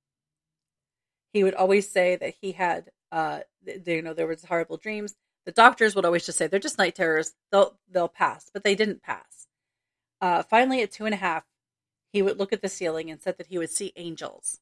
[1.34, 5.16] He would always say that he had uh you know there was horrible dreams.
[5.46, 7.34] The doctors would always just say they're just night terrors.
[7.52, 9.48] They'll they'll pass, but they didn't pass.
[10.22, 11.46] Uh, finally, at two and a half,
[12.12, 14.60] he would look at the ceiling and said that he would see angels.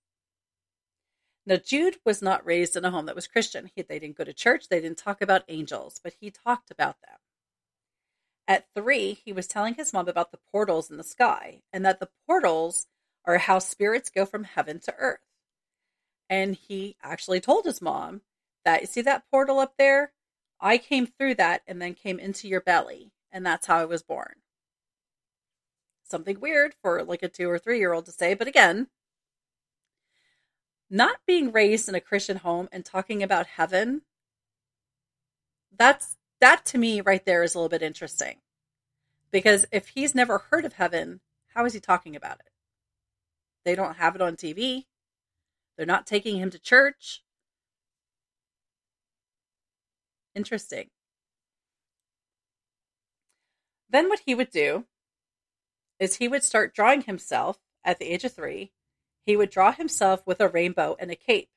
[1.45, 3.71] Now, Jude was not raised in a home that was Christian.
[3.73, 4.67] He, they didn't go to church.
[4.67, 7.17] They didn't talk about angels, but he talked about them.
[8.49, 11.99] At three, he was telling his mom about the portals in the sky and that
[11.99, 12.87] the portals
[13.25, 15.19] are how spirits go from heaven to earth.
[16.29, 18.21] And he actually told his mom
[18.65, 20.11] that, you see that portal up there?
[20.59, 24.03] I came through that and then came into your belly, and that's how I was
[24.03, 24.35] born.
[26.09, 28.87] Something weird for like a two or three year old to say, but again,
[30.89, 34.03] not being raised in a Christian home and talking about heaven,
[35.77, 38.37] that's that to me right there is a little bit interesting.
[39.31, 41.19] Because if he's never heard of heaven,
[41.53, 42.51] how is he talking about it?
[43.65, 44.85] They don't have it on TV.
[45.75, 47.23] They're not taking him to church.
[50.33, 50.89] Interesting.
[53.89, 54.85] Then what he would do
[55.99, 58.71] is he would start drawing himself at the age of three
[59.27, 61.49] he would draw himself with a rainbow and a cape.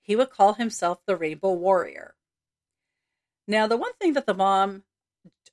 [0.00, 2.14] He would call himself the Rainbow Warrior.
[3.46, 4.84] Now, the one thing that the mom,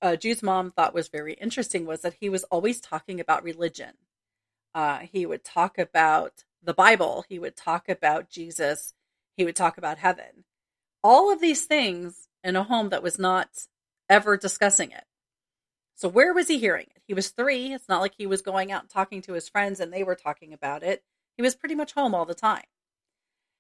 [0.01, 3.95] uh, Jude's mom, thought was very interesting was that he was always talking about religion.
[4.73, 8.93] Uh, he would talk about the Bible, he would talk about Jesus,
[9.36, 10.45] he would talk about heaven.
[11.03, 13.67] All of these things in a home that was not
[14.09, 15.03] ever discussing it.
[16.03, 17.01] So where was he hearing it?
[17.07, 17.71] He was three.
[17.71, 20.15] It's not like he was going out and talking to his friends and they were
[20.15, 21.01] talking about it.
[21.37, 22.65] He was pretty much home all the time.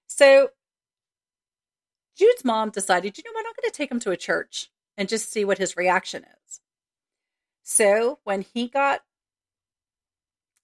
[0.07, 0.49] So
[2.17, 5.07] Jude's mom decided, you know what, I'm going to take him to a church and
[5.07, 6.59] just see what his reaction is.
[7.63, 9.03] So when he got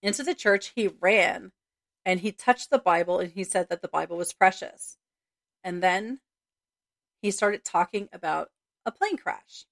[0.01, 1.53] into the church, he ran
[2.05, 4.97] and he touched the Bible and he said that the Bible was precious.
[5.63, 6.19] And then
[7.21, 8.49] he started talking about
[8.85, 9.63] a plane crash.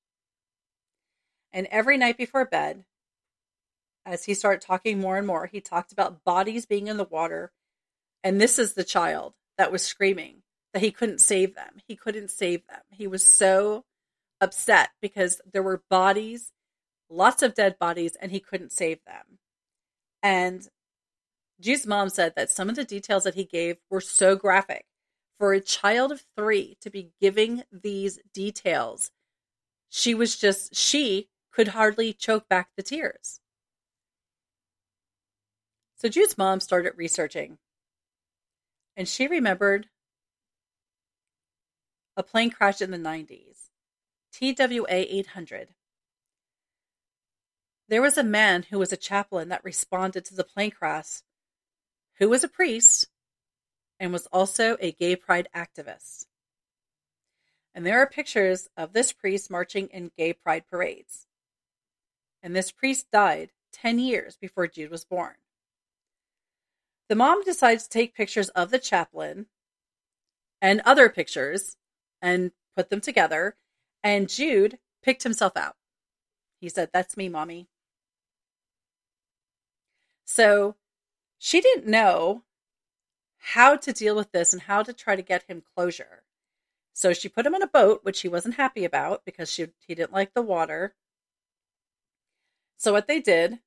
[1.54, 2.84] And every night before bed,
[4.06, 7.52] as he started talking more and more, he talked about bodies being in the water.
[8.24, 11.76] And this is the child that was screaming that he couldn't save them.
[11.88, 12.82] He couldn't save them.
[12.92, 13.86] He was so
[14.40, 16.52] upset because there were bodies,
[17.10, 19.40] lots of dead bodies, and he couldn't save them.
[20.22, 20.68] And
[21.60, 24.86] Jude's mom said that some of the details that he gave were so graphic.
[25.38, 29.12] For a child of three to be giving these details,
[29.90, 33.40] she was just, she could hardly choke back the tears.
[35.96, 37.58] So Jude's mom started researching,
[38.96, 39.88] and she remembered
[42.16, 43.70] a plane crash in the 90s,
[44.32, 45.70] TWA 800.
[47.88, 51.24] There was a man who was a chaplain that responded to the plane crash,
[52.20, 53.08] who was a priest
[54.00, 56.28] and was also a gay pride activist.
[57.74, 61.27] And there are pictures of this priest marching in gay pride parades
[62.48, 65.34] and this priest died 10 years before Jude was born.
[67.10, 69.48] The mom decides to take pictures of the chaplain
[70.62, 71.76] and other pictures
[72.22, 73.58] and put them together,
[74.02, 75.76] and Jude picked himself out.
[76.62, 77.68] He said, That's me, mommy.
[80.24, 80.76] So
[81.38, 82.44] she didn't know
[83.40, 86.24] how to deal with this and how to try to get him closure.
[86.94, 89.96] So she put him in a boat, which he wasn't happy about because she, he
[89.96, 90.96] didn't like the water.
[92.78, 93.60] So what they did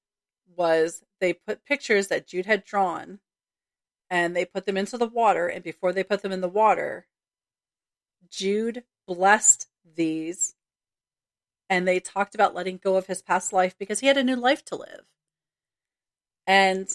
[0.57, 3.19] was they put pictures that Jude had drawn
[4.09, 5.49] and they put them into the water.
[5.49, 7.07] And before they put them in the water,
[8.31, 10.55] Jude blessed these
[11.69, 14.37] and they talked about letting go of his past life because he had a new
[14.37, 15.05] life to live.
[16.47, 16.89] And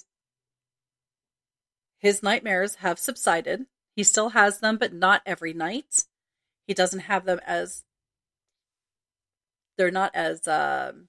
[1.98, 3.68] his nightmares have subsided.
[3.96, 6.06] He still has them, but not every night.
[6.68, 7.86] He doesn't have them as
[9.78, 11.08] they're not as um,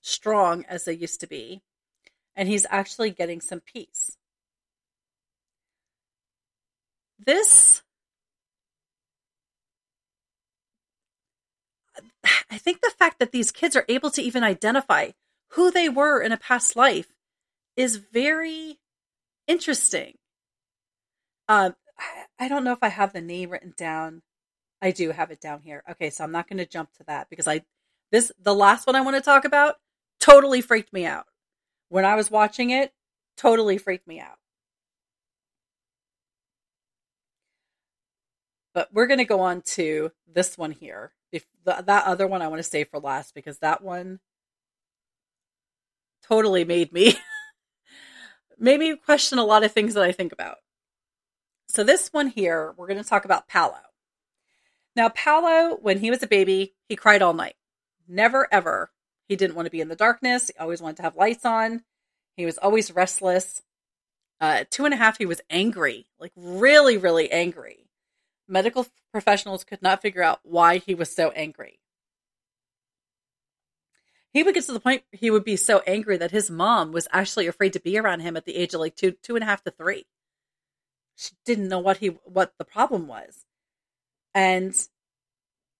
[0.00, 1.62] strong as they used to be,
[2.36, 4.16] and he's actually getting some peace.
[7.18, 7.82] This,
[12.50, 15.10] I think the fact that these kids are able to even identify
[15.52, 17.12] who they were in a past life
[17.76, 18.78] is very
[19.46, 20.14] interesting.
[21.48, 21.74] Um,
[22.38, 24.22] I don't know if I have the name written down.
[24.80, 25.82] I do have it down here.
[25.90, 27.62] Okay, so I'm not going to jump to that because I
[28.12, 29.76] this the last one I want to talk about
[30.20, 31.26] totally freaked me out.
[31.88, 32.92] When I was watching it,
[33.36, 34.38] totally freaked me out.
[38.74, 41.12] But we're going to go on to this one here.
[41.32, 44.20] If that other one I want to save for last because that one
[46.26, 47.18] totally made me
[48.58, 50.58] made me question a lot of things that I think about.
[51.68, 53.76] So this one here, we're going to talk about Paolo.
[54.96, 57.56] Now, Paolo, when he was a baby, he cried all night.
[58.08, 58.90] Never ever.
[59.28, 60.48] He didn't want to be in the darkness.
[60.48, 61.82] He always wanted to have lights on.
[62.36, 63.62] He was always restless.
[64.40, 67.88] Uh, two and a half, he was angry, like really, really angry.
[68.46, 71.78] Medical professionals could not figure out why he was so angry.
[74.32, 77.08] He would get to the point he would be so angry that his mom was
[77.12, 79.46] actually afraid to be around him at the age of like two, two and a
[79.46, 80.06] half to three.
[81.16, 83.44] She didn't know what he what the problem was.
[84.34, 84.74] And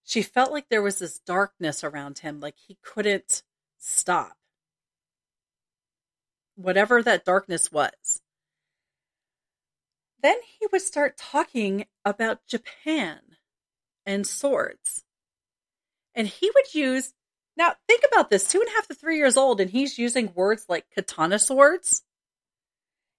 [0.09, 3.43] she felt like there was this darkness around him, like he couldn't
[3.77, 4.39] stop.
[6.57, 8.23] Whatever that darkness was.
[10.23, 13.19] Then he would start talking about Japan
[14.07, 15.05] and swords.
[16.15, 17.13] And he would use,
[17.59, 20.33] now think about this two and a half to three years old, and he's using
[20.35, 22.03] words like katana swords.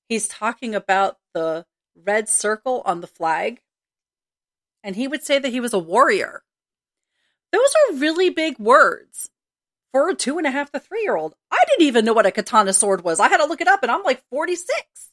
[0.07, 3.61] He's talking about the red circle on the flag.
[4.83, 6.41] And he would say that he was a warrior.
[7.51, 9.29] Those are really big words
[9.91, 11.35] for a two and a half to three year old.
[11.51, 13.19] I didn't even know what a katana sword was.
[13.19, 15.09] I had to look it up, and I'm like 46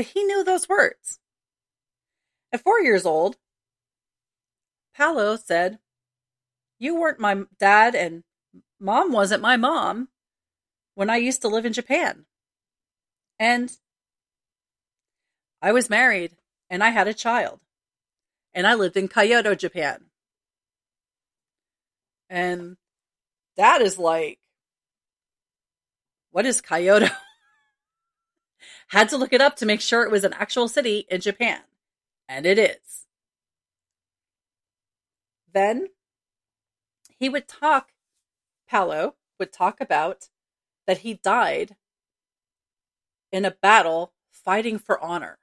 [0.00, 1.18] but he knew those words.
[2.52, 3.36] At four years old,
[4.94, 5.78] Paolo said,
[6.78, 8.24] You weren't my dad, and
[8.78, 10.08] mom wasn't my mom
[10.94, 12.24] when I used to live in Japan.
[13.38, 13.70] And
[15.60, 16.32] I was married
[16.70, 17.60] and I had a child.
[18.54, 20.06] And I lived in Kyoto, Japan.
[22.30, 22.76] And
[23.56, 24.38] that is like,
[26.30, 27.08] what is Kyoto?
[28.88, 31.60] Had to look it up to make sure it was an actual city in Japan.
[32.28, 33.06] And it is.
[35.52, 35.88] Then
[37.18, 37.88] he would talk,
[38.68, 40.28] Paolo would talk about
[40.86, 41.74] that he died
[43.32, 45.38] in a battle fighting for honor.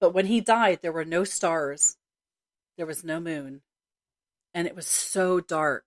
[0.00, 1.96] But when he died, there were no stars,
[2.76, 3.62] there was no moon,
[4.56, 5.84] and it was so dark.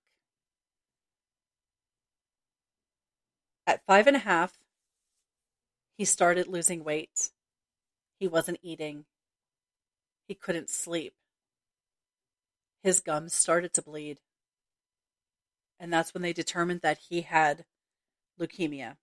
[3.66, 4.60] At five and a half,
[5.98, 7.32] he started losing weight.
[8.20, 9.06] He wasn't eating.
[10.28, 11.16] He couldn't sleep.
[12.84, 14.20] His gums started to bleed.
[15.80, 17.66] And that's when they determined that he had
[18.40, 18.98] leukemia.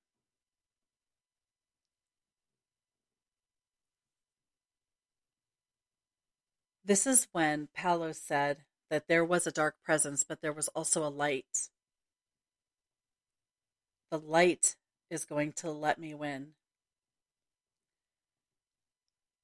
[6.85, 8.59] This is when Paolo said
[8.91, 11.69] that there was a dark presence, but there was also a light.
[14.11, 14.77] The light
[15.11, 16.53] is going to let me win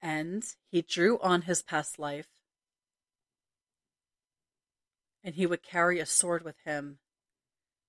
[0.03, 2.26] and he drew on his past life.
[5.24, 6.99] And he would carry a sword with him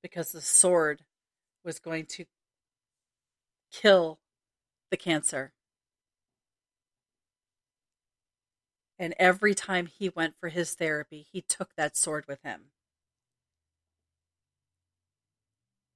[0.04, 1.02] because the sword
[1.66, 2.26] was going to
[3.72, 4.20] kill
[4.92, 5.54] the cancer.
[9.00, 12.66] And every time he went for his therapy, he took that sword with him.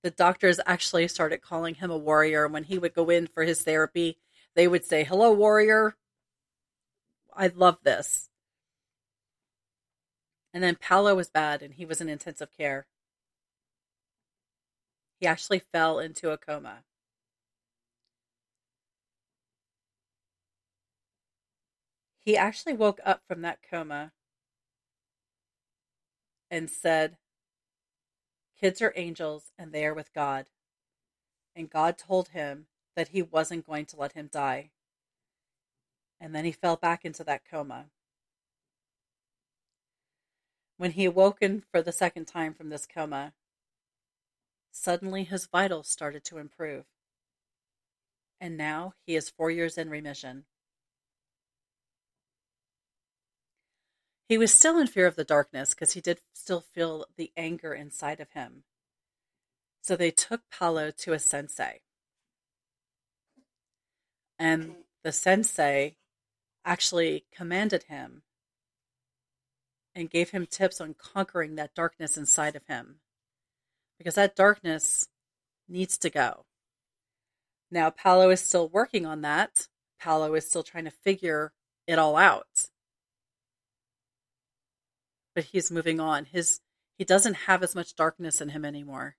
[0.04, 2.46] The doctors actually started calling him a warrior.
[2.46, 4.18] And when he would go in for his therapy,
[4.56, 5.96] they would say, Hello, warrior.
[7.34, 8.30] I love this.
[10.54, 12.88] And then Paolo was bad and he was in intensive care.
[15.20, 16.84] He actually fell into a coma.
[22.28, 24.12] He actually woke up from that coma
[26.52, 27.16] and said,
[28.60, 30.48] Kids are angels and they are with God.
[31.56, 32.66] And God told him
[32.98, 34.72] that he wasn't going to let him die
[36.20, 37.86] and then he fell back into that coma.
[40.76, 43.32] When he awoken for the second time from this coma,
[44.70, 46.84] suddenly his vitals started to improve.
[48.42, 50.44] And now he is four years in remission.
[54.28, 57.74] He was still in fear of the darkness because he did still feel the anger
[57.74, 58.64] inside of him.
[59.82, 61.82] So they took Paolo to a sensei.
[64.38, 65.96] And the sensei
[66.66, 68.24] actually commanded him
[69.96, 73.00] and gave him tips on conquering that darkness inside of him.
[73.98, 75.08] Because that darkness
[75.70, 76.46] needs to go.
[77.72, 79.68] Now, Paolo is still working on that.
[80.00, 81.54] Paolo is still trying to figure
[81.88, 82.68] it all out.
[85.38, 86.26] But he's moving on.
[86.26, 86.62] His
[86.98, 89.18] he doesn't have as much darkness in him anymore.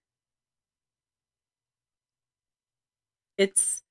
[3.36, 3.84] It's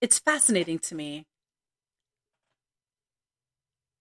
[0.00, 1.28] it's fascinating to me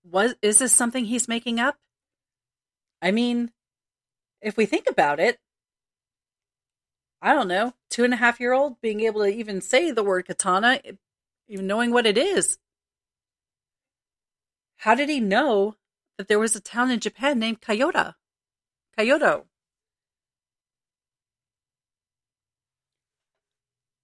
[0.04, 1.78] was is this something he's making up?
[3.04, 3.52] I mean,
[4.42, 5.38] if we think about it,
[7.22, 10.04] I don't know, two and a half year old being able to even say the
[10.04, 10.82] word katana,
[11.48, 12.58] even knowing what it is.
[14.78, 15.76] How did he know
[16.18, 18.14] that there was a town in Japan named Kyoto?
[18.98, 19.46] Kyoto.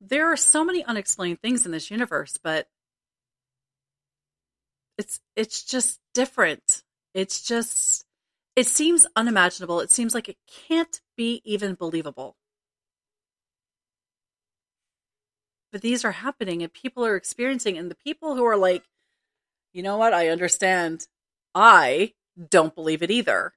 [0.01, 2.68] There are so many unexplained things in this universe, but
[4.97, 6.84] it's it's just different.
[7.14, 8.05] It's just
[8.55, 9.80] it seems unimaginable.
[9.82, 10.38] It seems like it
[10.68, 12.36] can't be even believable.
[15.72, 18.84] But these are happening and people are experiencing and the people who are like,
[19.74, 20.14] "You know what?
[20.14, 21.07] I understand.
[21.56, 22.14] I
[22.50, 23.54] don't believe it either.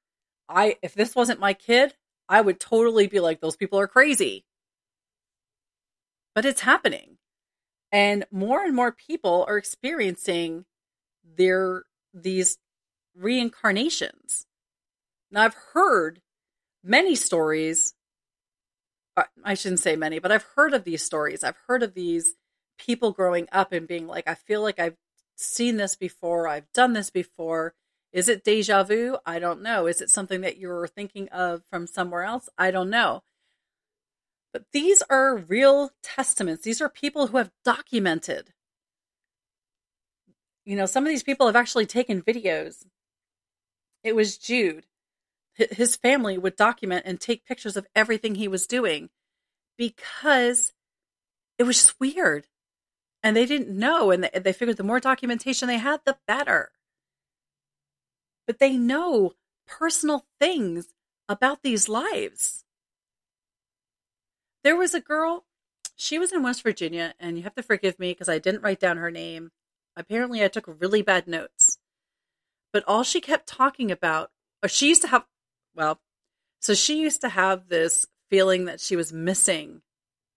[0.49, 1.95] I if this wasn't my kid,
[2.28, 4.45] I would totally be like those people are crazy."
[6.34, 7.18] But it's happening.
[7.93, 10.64] And more and more people are experiencing
[11.24, 11.84] their
[12.14, 12.59] these
[13.14, 14.47] reincarnations.
[15.30, 16.22] Now I've heard
[16.84, 17.95] many stories
[19.16, 21.45] uh, I shouldn't say many, but I've heard of these stories.
[21.45, 22.34] I've heard of these
[22.78, 24.97] people growing up and being like, I feel like I've
[25.36, 27.74] seen this before, I've done this before.
[28.12, 29.16] Is it deja vu?
[29.24, 29.86] I don't know.
[29.86, 32.48] Is it something that you're thinking of from somewhere else?
[32.58, 33.22] I don't know.
[34.52, 36.62] But these are real testaments.
[36.62, 38.52] These are people who have documented.
[40.66, 42.84] You know, some of these people have actually taken videos.
[44.04, 44.84] It was Jude.
[45.54, 49.08] His family would document and take pictures of everything he was doing
[49.78, 50.72] because
[51.58, 52.46] it was just weird.
[53.22, 54.10] And they didn't know.
[54.10, 56.72] And they figured the more documentation they had, the better.
[58.59, 59.32] They know
[59.66, 60.94] personal things
[61.28, 62.64] about these lives.
[64.64, 65.44] There was a girl,
[65.96, 68.80] she was in West Virginia, and you have to forgive me because I didn't write
[68.80, 69.50] down her name.
[69.96, 71.78] Apparently, I took really bad notes.
[72.72, 74.30] But all she kept talking about,
[74.62, 75.26] or she used to have,
[75.74, 76.00] well,
[76.61, 79.82] so she used to have this feeling that she was missing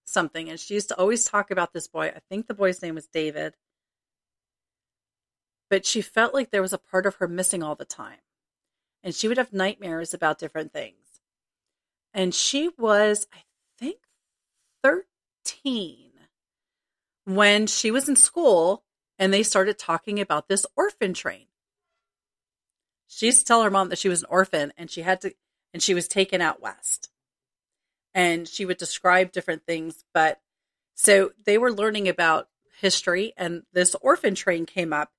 [0.05, 0.49] something.
[0.49, 2.07] And she used to always talk about this boy.
[2.07, 3.55] I think the boy's name was David.
[5.69, 8.19] But she felt like there was a part of her missing all the time.
[9.03, 11.21] And she would have nightmares about different things.
[12.13, 13.39] And she was, I
[13.77, 13.97] think,
[14.83, 16.11] 13
[17.25, 18.83] when she was in school
[19.19, 21.47] and they started talking about this orphan train.
[23.07, 25.33] She used to tell her mom that she was an orphan and she had to,
[25.73, 27.09] and she was taken out west.
[28.13, 30.03] And she would describe different things.
[30.13, 30.39] But
[30.95, 32.49] so they were learning about
[32.79, 35.11] history and this orphan train came up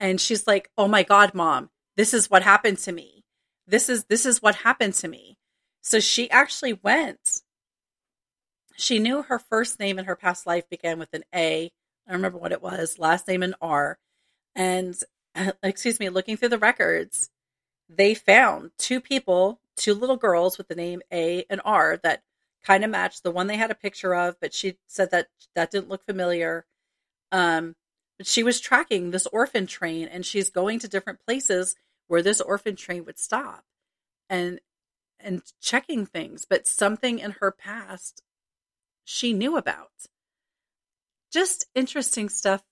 [0.00, 3.24] and she's like, Oh my God, mom, this is what happened to me.
[3.66, 5.38] This is, this is what happened to me.
[5.82, 7.42] So she actually went
[8.76, 11.72] she knew her first name in her past life began with an A.
[12.08, 13.98] I remember what it was, last name an R.
[14.54, 14.96] And
[15.62, 17.30] excuse me, looking through the records,
[17.88, 22.22] they found two people, two little girls with the name A and R that
[22.64, 25.70] kind of matched the one they had a picture of, but she said that that
[25.70, 26.66] didn't look familiar.
[27.32, 27.74] Um,
[28.22, 31.76] she was tracking this orphan train and she's going to different places
[32.08, 33.64] where this orphan train would stop
[34.30, 34.60] and
[35.18, 38.22] and checking things, but something in her past
[39.04, 39.90] she knew about.
[41.32, 42.62] Just interesting stuff.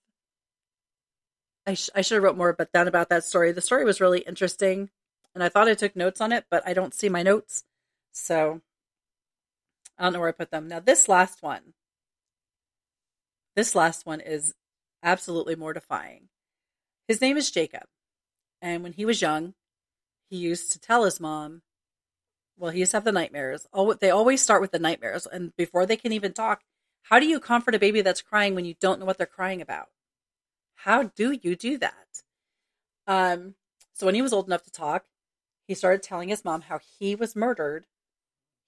[1.67, 3.53] I, sh- I should have wrote more but down about that story.
[3.53, 4.91] The story was really interesting,
[5.35, 7.65] and I thought I took notes on it, but I don't see my notes,
[8.13, 8.61] so
[9.99, 10.69] I don't know where I put them.
[10.69, 11.73] Now this last one,
[13.57, 14.55] this last one is
[15.05, 16.29] absolutely mortifying.
[17.07, 17.85] His name is Jacob,
[18.61, 19.55] and when he was young,
[20.29, 21.63] he used to tell his mom
[22.57, 23.67] well, he used to have the nightmares.
[23.73, 26.63] Oh, they always start with the nightmares, and before they can even talk,
[27.03, 29.61] how do you comfort a baby that's crying when you don't know what they're crying
[29.61, 29.89] about?
[30.77, 32.23] How do you do that?
[33.07, 33.55] Um,
[33.93, 35.05] so when he was old enough to talk,
[35.67, 37.87] he started telling his mom how he was murdered.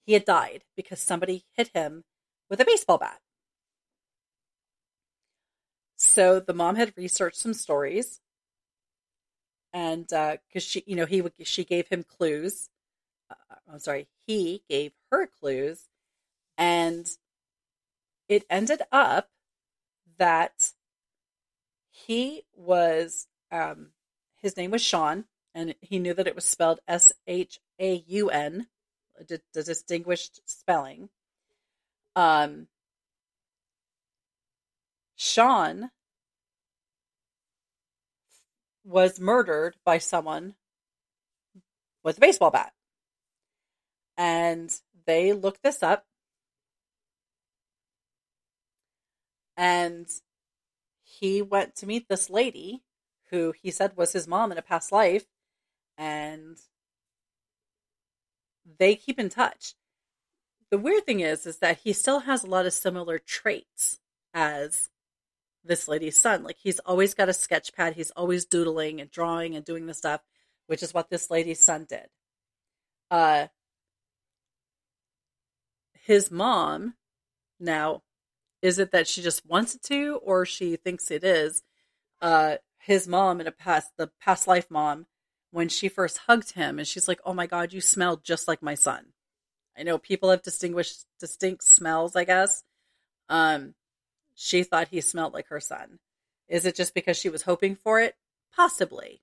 [0.05, 2.03] He had died because somebody hit him
[2.49, 3.19] with a baseball bat.
[6.17, 8.21] So the mom had researched some stories,
[9.71, 12.69] and because uh, she, you know, he would she gave him clues
[13.29, 15.87] uh, I'm sorry, he gave her clues,
[16.57, 17.07] and
[18.27, 19.29] it ended up
[20.17, 20.71] that
[21.91, 23.89] he was, um,
[24.41, 28.29] his name was Sean, and he knew that it was spelled S H A U
[28.29, 28.67] N,
[29.27, 31.09] the distinguished spelling.
[32.15, 32.67] Um,
[35.15, 35.91] Sean
[38.87, 40.55] was murdered by someone
[42.03, 42.71] with a baseball bat.
[44.15, 44.73] And
[45.05, 46.05] they looked this up.
[49.57, 50.07] And
[51.03, 52.83] he went to meet this lady
[53.29, 55.25] who he said was his mom in a past life.
[55.97, 56.57] And
[58.79, 59.75] they keep in touch.
[60.69, 63.99] The weird thing is, is that he still has a lot of similar traits
[64.33, 64.89] as
[65.67, 66.43] this lady's son.
[66.43, 67.93] Like he's always got a sketch pad.
[67.95, 70.21] He's always doodling and drawing and doing the stuff,
[70.67, 72.07] which is what this lady's son did.
[73.09, 73.47] Uh,
[76.07, 76.95] his mom
[77.59, 78.01] now
[78.61, 81.61] is it that she just wants it to or she thinks it is
[82.21, 85.05] uh his mom in a past the past life mom
[85.51, 88.61] when she first hugged him and she's like oh my god you smell just like
[88.61, 89.07] my son
[89.77, 92.63] i know people have distinguished distinct smells i guess
[93.29, 93.73] um
[94.39, 95.97] she thought he smelled like her son.
[96.47, 98.15] Is it just because she was hoping for it?
[98.55, 99.19] Possibly.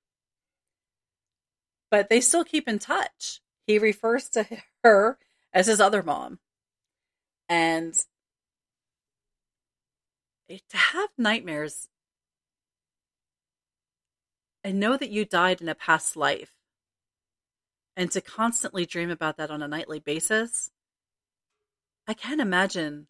[1.88, 3.40] But they still keep in touch.
[3.64, 4.44] He refers to
[4.82, 5.18] her
[5.52, 6.40] as his other mom.
[7.48, 7.94] And
[10.48, 11.88] to have nightmares
[14.64, 16.50] and know that you died in a past life
[17.96, 20.72] and to constantly dream about that on a nightly basis,
[22.08, 23.06] I can't imagine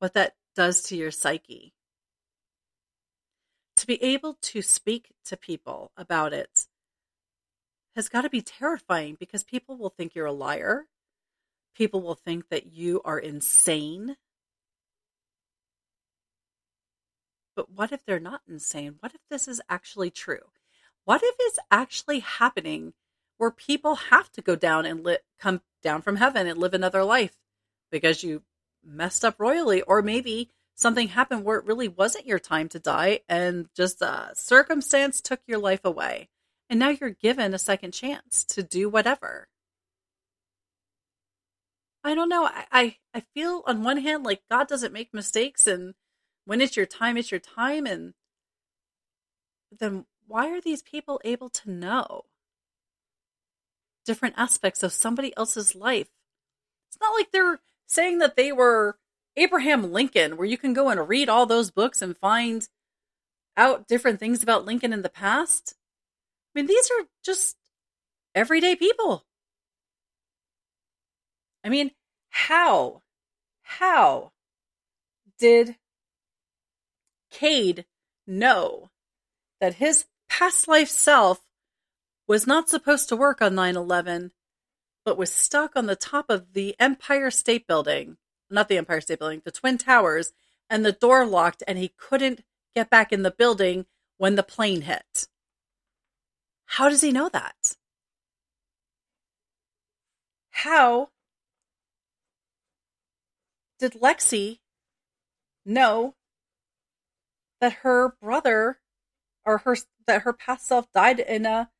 [0.00, 1.72] what that does to your psyche.
[3.76, 6.66] To be able to speak to people about it
[7.94, 10.86] has got to be terrifying because people will think you're a liar.
[11.76, 14.16] People will think that you are insane.
[17.54, 18.96] But what if they're not insane?
[18.98, 20.50] What if this is actually true?
[21.04, 22.94] What if it's actually happening
[23.36, 27.04] where people have to go down and li- come down from heaven and live another
[27.04, 27.36] life
[27.92, 28.42] because you
[28.88, 33.20] messed up royally, or maybe something happened where it really wasn't your time to die
[33.28, 36.28] and just a circumstance took your life away.
[36.70, 39.48] And now you're given a second chance to do whatever.
[42.04, 42.44] I don't know.
[42.44, 45.94] I, I, I feel on one hand like God doesn't make mistakes and
[46.44, 47.84] when it's your time, it's your time.
[47.84, 48.14] And
[49.78, 52.24] then why are these people able to know
[54.06, 56.08] different aspects of somebody else's life?
[56.88, 58.98] It's not like they're saying that they were
[59.36, 62.68] Abraham Lincoln, where you can go and read all those books and find
[63.56, 65.74] out different things about Lincoln in the past.
[66.54, 67.56] I mean, these are just
[68.34, 69.24] everyday people.
[71.64, 71.90] I mean,
[72.30, 73.02] how,
[73.62, 74.32] how
[75.38, 75.76] did
[77.30, 77.84] Cade
[78.26, 78.90] know
[79.60, 81.40] that his past life self
[82.26, 84.32] was not supposed to work on 9 11,
[85.08, 88.18] but was stuck on the top of the Empire State Building,
[88.50, 90.34] not the Empire State Building, the Twin Towers,
[90.68, 92.44] and the door locked, and he couldn't
[92.76, 93.86] get back in the building
[94.18, 95.26] when the plane hit.
[96.66, 97.78] How does he know that?
[100.50, 101.08] How
[103.78, 104.58] did Lexi
[105.64, 106.16] know
[107.62, 108.78] that her brother
[109.46, 109.74] or her
[110.06, 111.70] that her past self died in a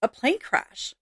[0.00, 0.94] a plane crash.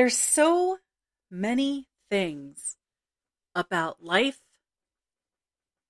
[0.00, 0.78] There's so
[1.30, 2.78] many things
[3.54, 4.40] about life,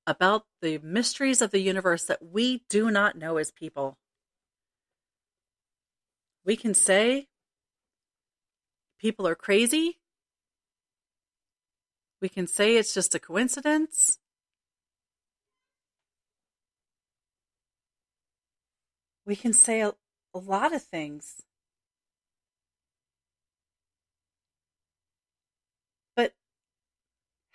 [0.05, 3.99] about the mysteries of the universe that we do not know as people.
[6.45, 7.29] We can say
[8.99, 10.01] people are crazy.
[12.21, 14.19] We can say it's just a coincidence.
[19.25, 19.93] We can say a,
[20.35, 21.45] a lot of things.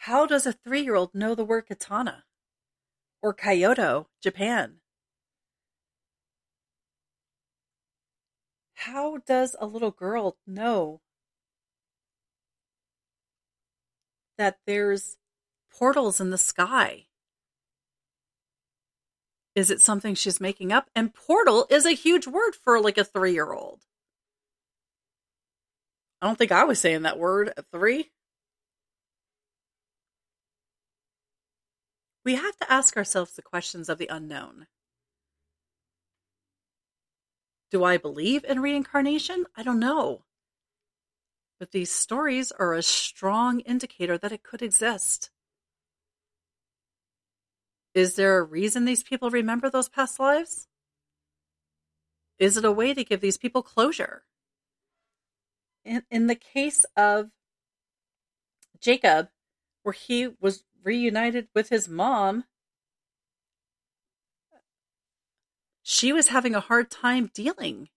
[0.06, 2.24] How does a three year old know the word katana?
[3.22, 4.78] Or Kyoto, Japan?
[8.74, 11.02] How does a little girl know
[14.38, 15.18] that there's
[15.78, 17.06] portals in the sky.
[19.56, 20.90] Is it something she's making up?
[20.96, 23.82] And portal is a huge word for like a three year old.
[26.22, 28.12] I don't think I was saying that word at three.
[32.26, 34.66] We have to ask ourselves the questions of the unknown.
[37.70, 39.46] Do I believe in reincarnation?
[39.56, 40.24] I don't know.
[41.60, 45.30] But these stories are a strong indicator that it could exist.
[47.94, 50.68] Is there a reason these people remember those past lives?
[52.40, 54.24] Is it a way to give these people closure?
[55.86, 57.30] In, in the case of
[58.82, 59.30] Jacob,
[59.84, 62.46] where he was reunited with his mom,
[65.82, 67.90] she was having a hard time dealing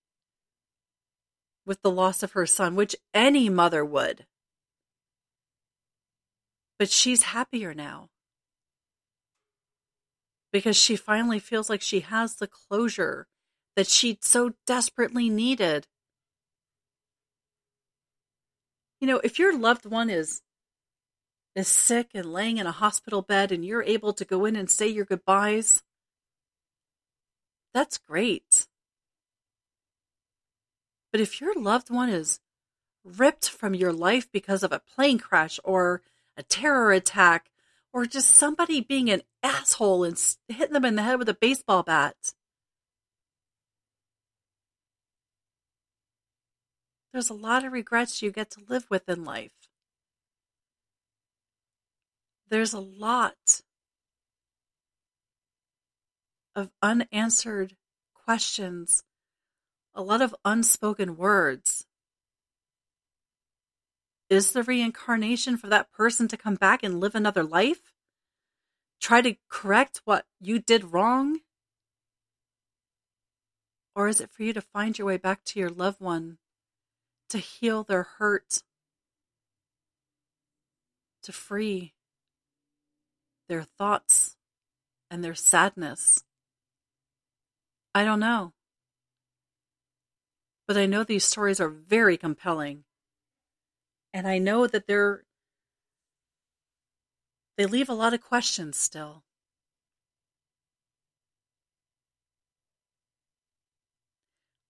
[1.64, 4.26] with the loss of her son, which any mother would.
[6.78, 8.08] But she's happier now
[10.52, 13.26] because she finally feels like she has the closure
[13.76, 15.86] that she so desperately needed.
[19.00, 20.42] You know, if your loved one is
[21.58, 24.70] is sick and laying in a hospital bed and you're able to go in and
[24.70, 25.82] say your goodbyes,
[27.74, 28.66] that's great.
[31.10, 32.40] But if your loved one is
[33.04, 36.02] ripped from your life because of a plane crash or
[36.36, 37.50] a terror attack
[37.92, 41.82] or just somebody being an asshole and hitting them in the head with a baseball
[41.82, 42.34] bat,
[47.12, 49.67] there's a lot of regrets you get to live with in life.
[52.50, 53.60] There's a lot
[56.56, 57.76] of unanswered
[58.14, 59.04] questions,
[59.94, 61.84] a lot of unspoken words.
[64.30, 67.92] Is the reincarnation for that person to come back and live another life?
[69.00, 71.40] Try to correct what you did wrong?
[73.94, 76.38] Or is it for you to find your way back to your loved one,
[77.28, 78.62] to heal their hurt,
[81.22, 81.94] to free
[83.48, 84.36] their thoughts
[85.10, 86.24] and their sadness?
[87.94, 88.52] I don't know.
[90.66, 92.84] But I know these stories are very compelling.
[94.12, 95.24] And I know that they're
[97.56, 99.24] they leave a lot of questions still.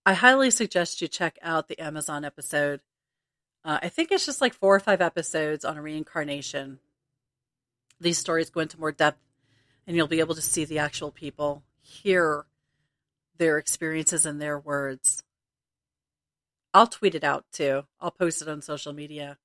[0.07, 2.81] I highly suggest you check out the Amazon episode.
[3.62, 6.79] Uh, I think it's just like four or five episodes on reincarnation.
[8.01, 9.20] These stories go into more depth,
[9.86, 12.46] and you'll be able to see the actual people, hear
[13.36, 15.22] their experiences and their words.
[16.74, 17.84] I'll tweet it out too.
[18.01, 19.38] I'll post it on social media.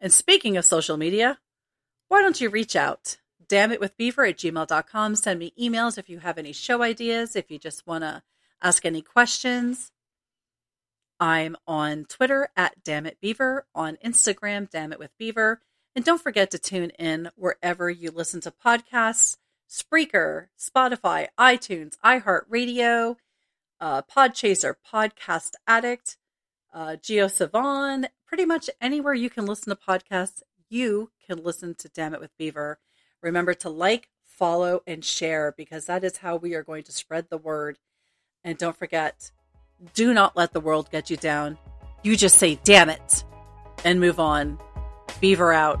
[0.00, 1.38] And speaking of social media,
[2.08, 3.18] why don't you reach out?
[3.46, 5.16] Damn it with beaver at gmail.com.
[5.16, 8.22] Send me emails if you have any show ideas, if you just want to
[8.60, 9.90] ask any questions.
[11.20, 15.60] I'm on Twitter at Damn It Beaver, on Instagram, Damn It with Beaver.
[15.96, 19.36] And don't forget to tune in wherever you listen to podcasts
[19.70, 23.16] Spreaker, Spotify, iTunes, iHeartRadio,
[23.80, 26.16] uh, Podchaser, Podcast Addict,
[26.72, 32.14] uh, JioSaavn, pretty much anywhere you can listen to podcasts, you can listen to Damn
[32.14, 32.78] It with Beaver.
[33.22, 37.30] Remember to like, follow, and share because that is how we are going to spread
[37.30, 37.78] the word.
[38.42, 39.30] And don't forget,
[39.94, 41.58] do not let the world get you down.
[42.02, 43.24] You just say, damn it,
[43.84, 44.58] and move on.
[45.24, 45.80] Beaver out.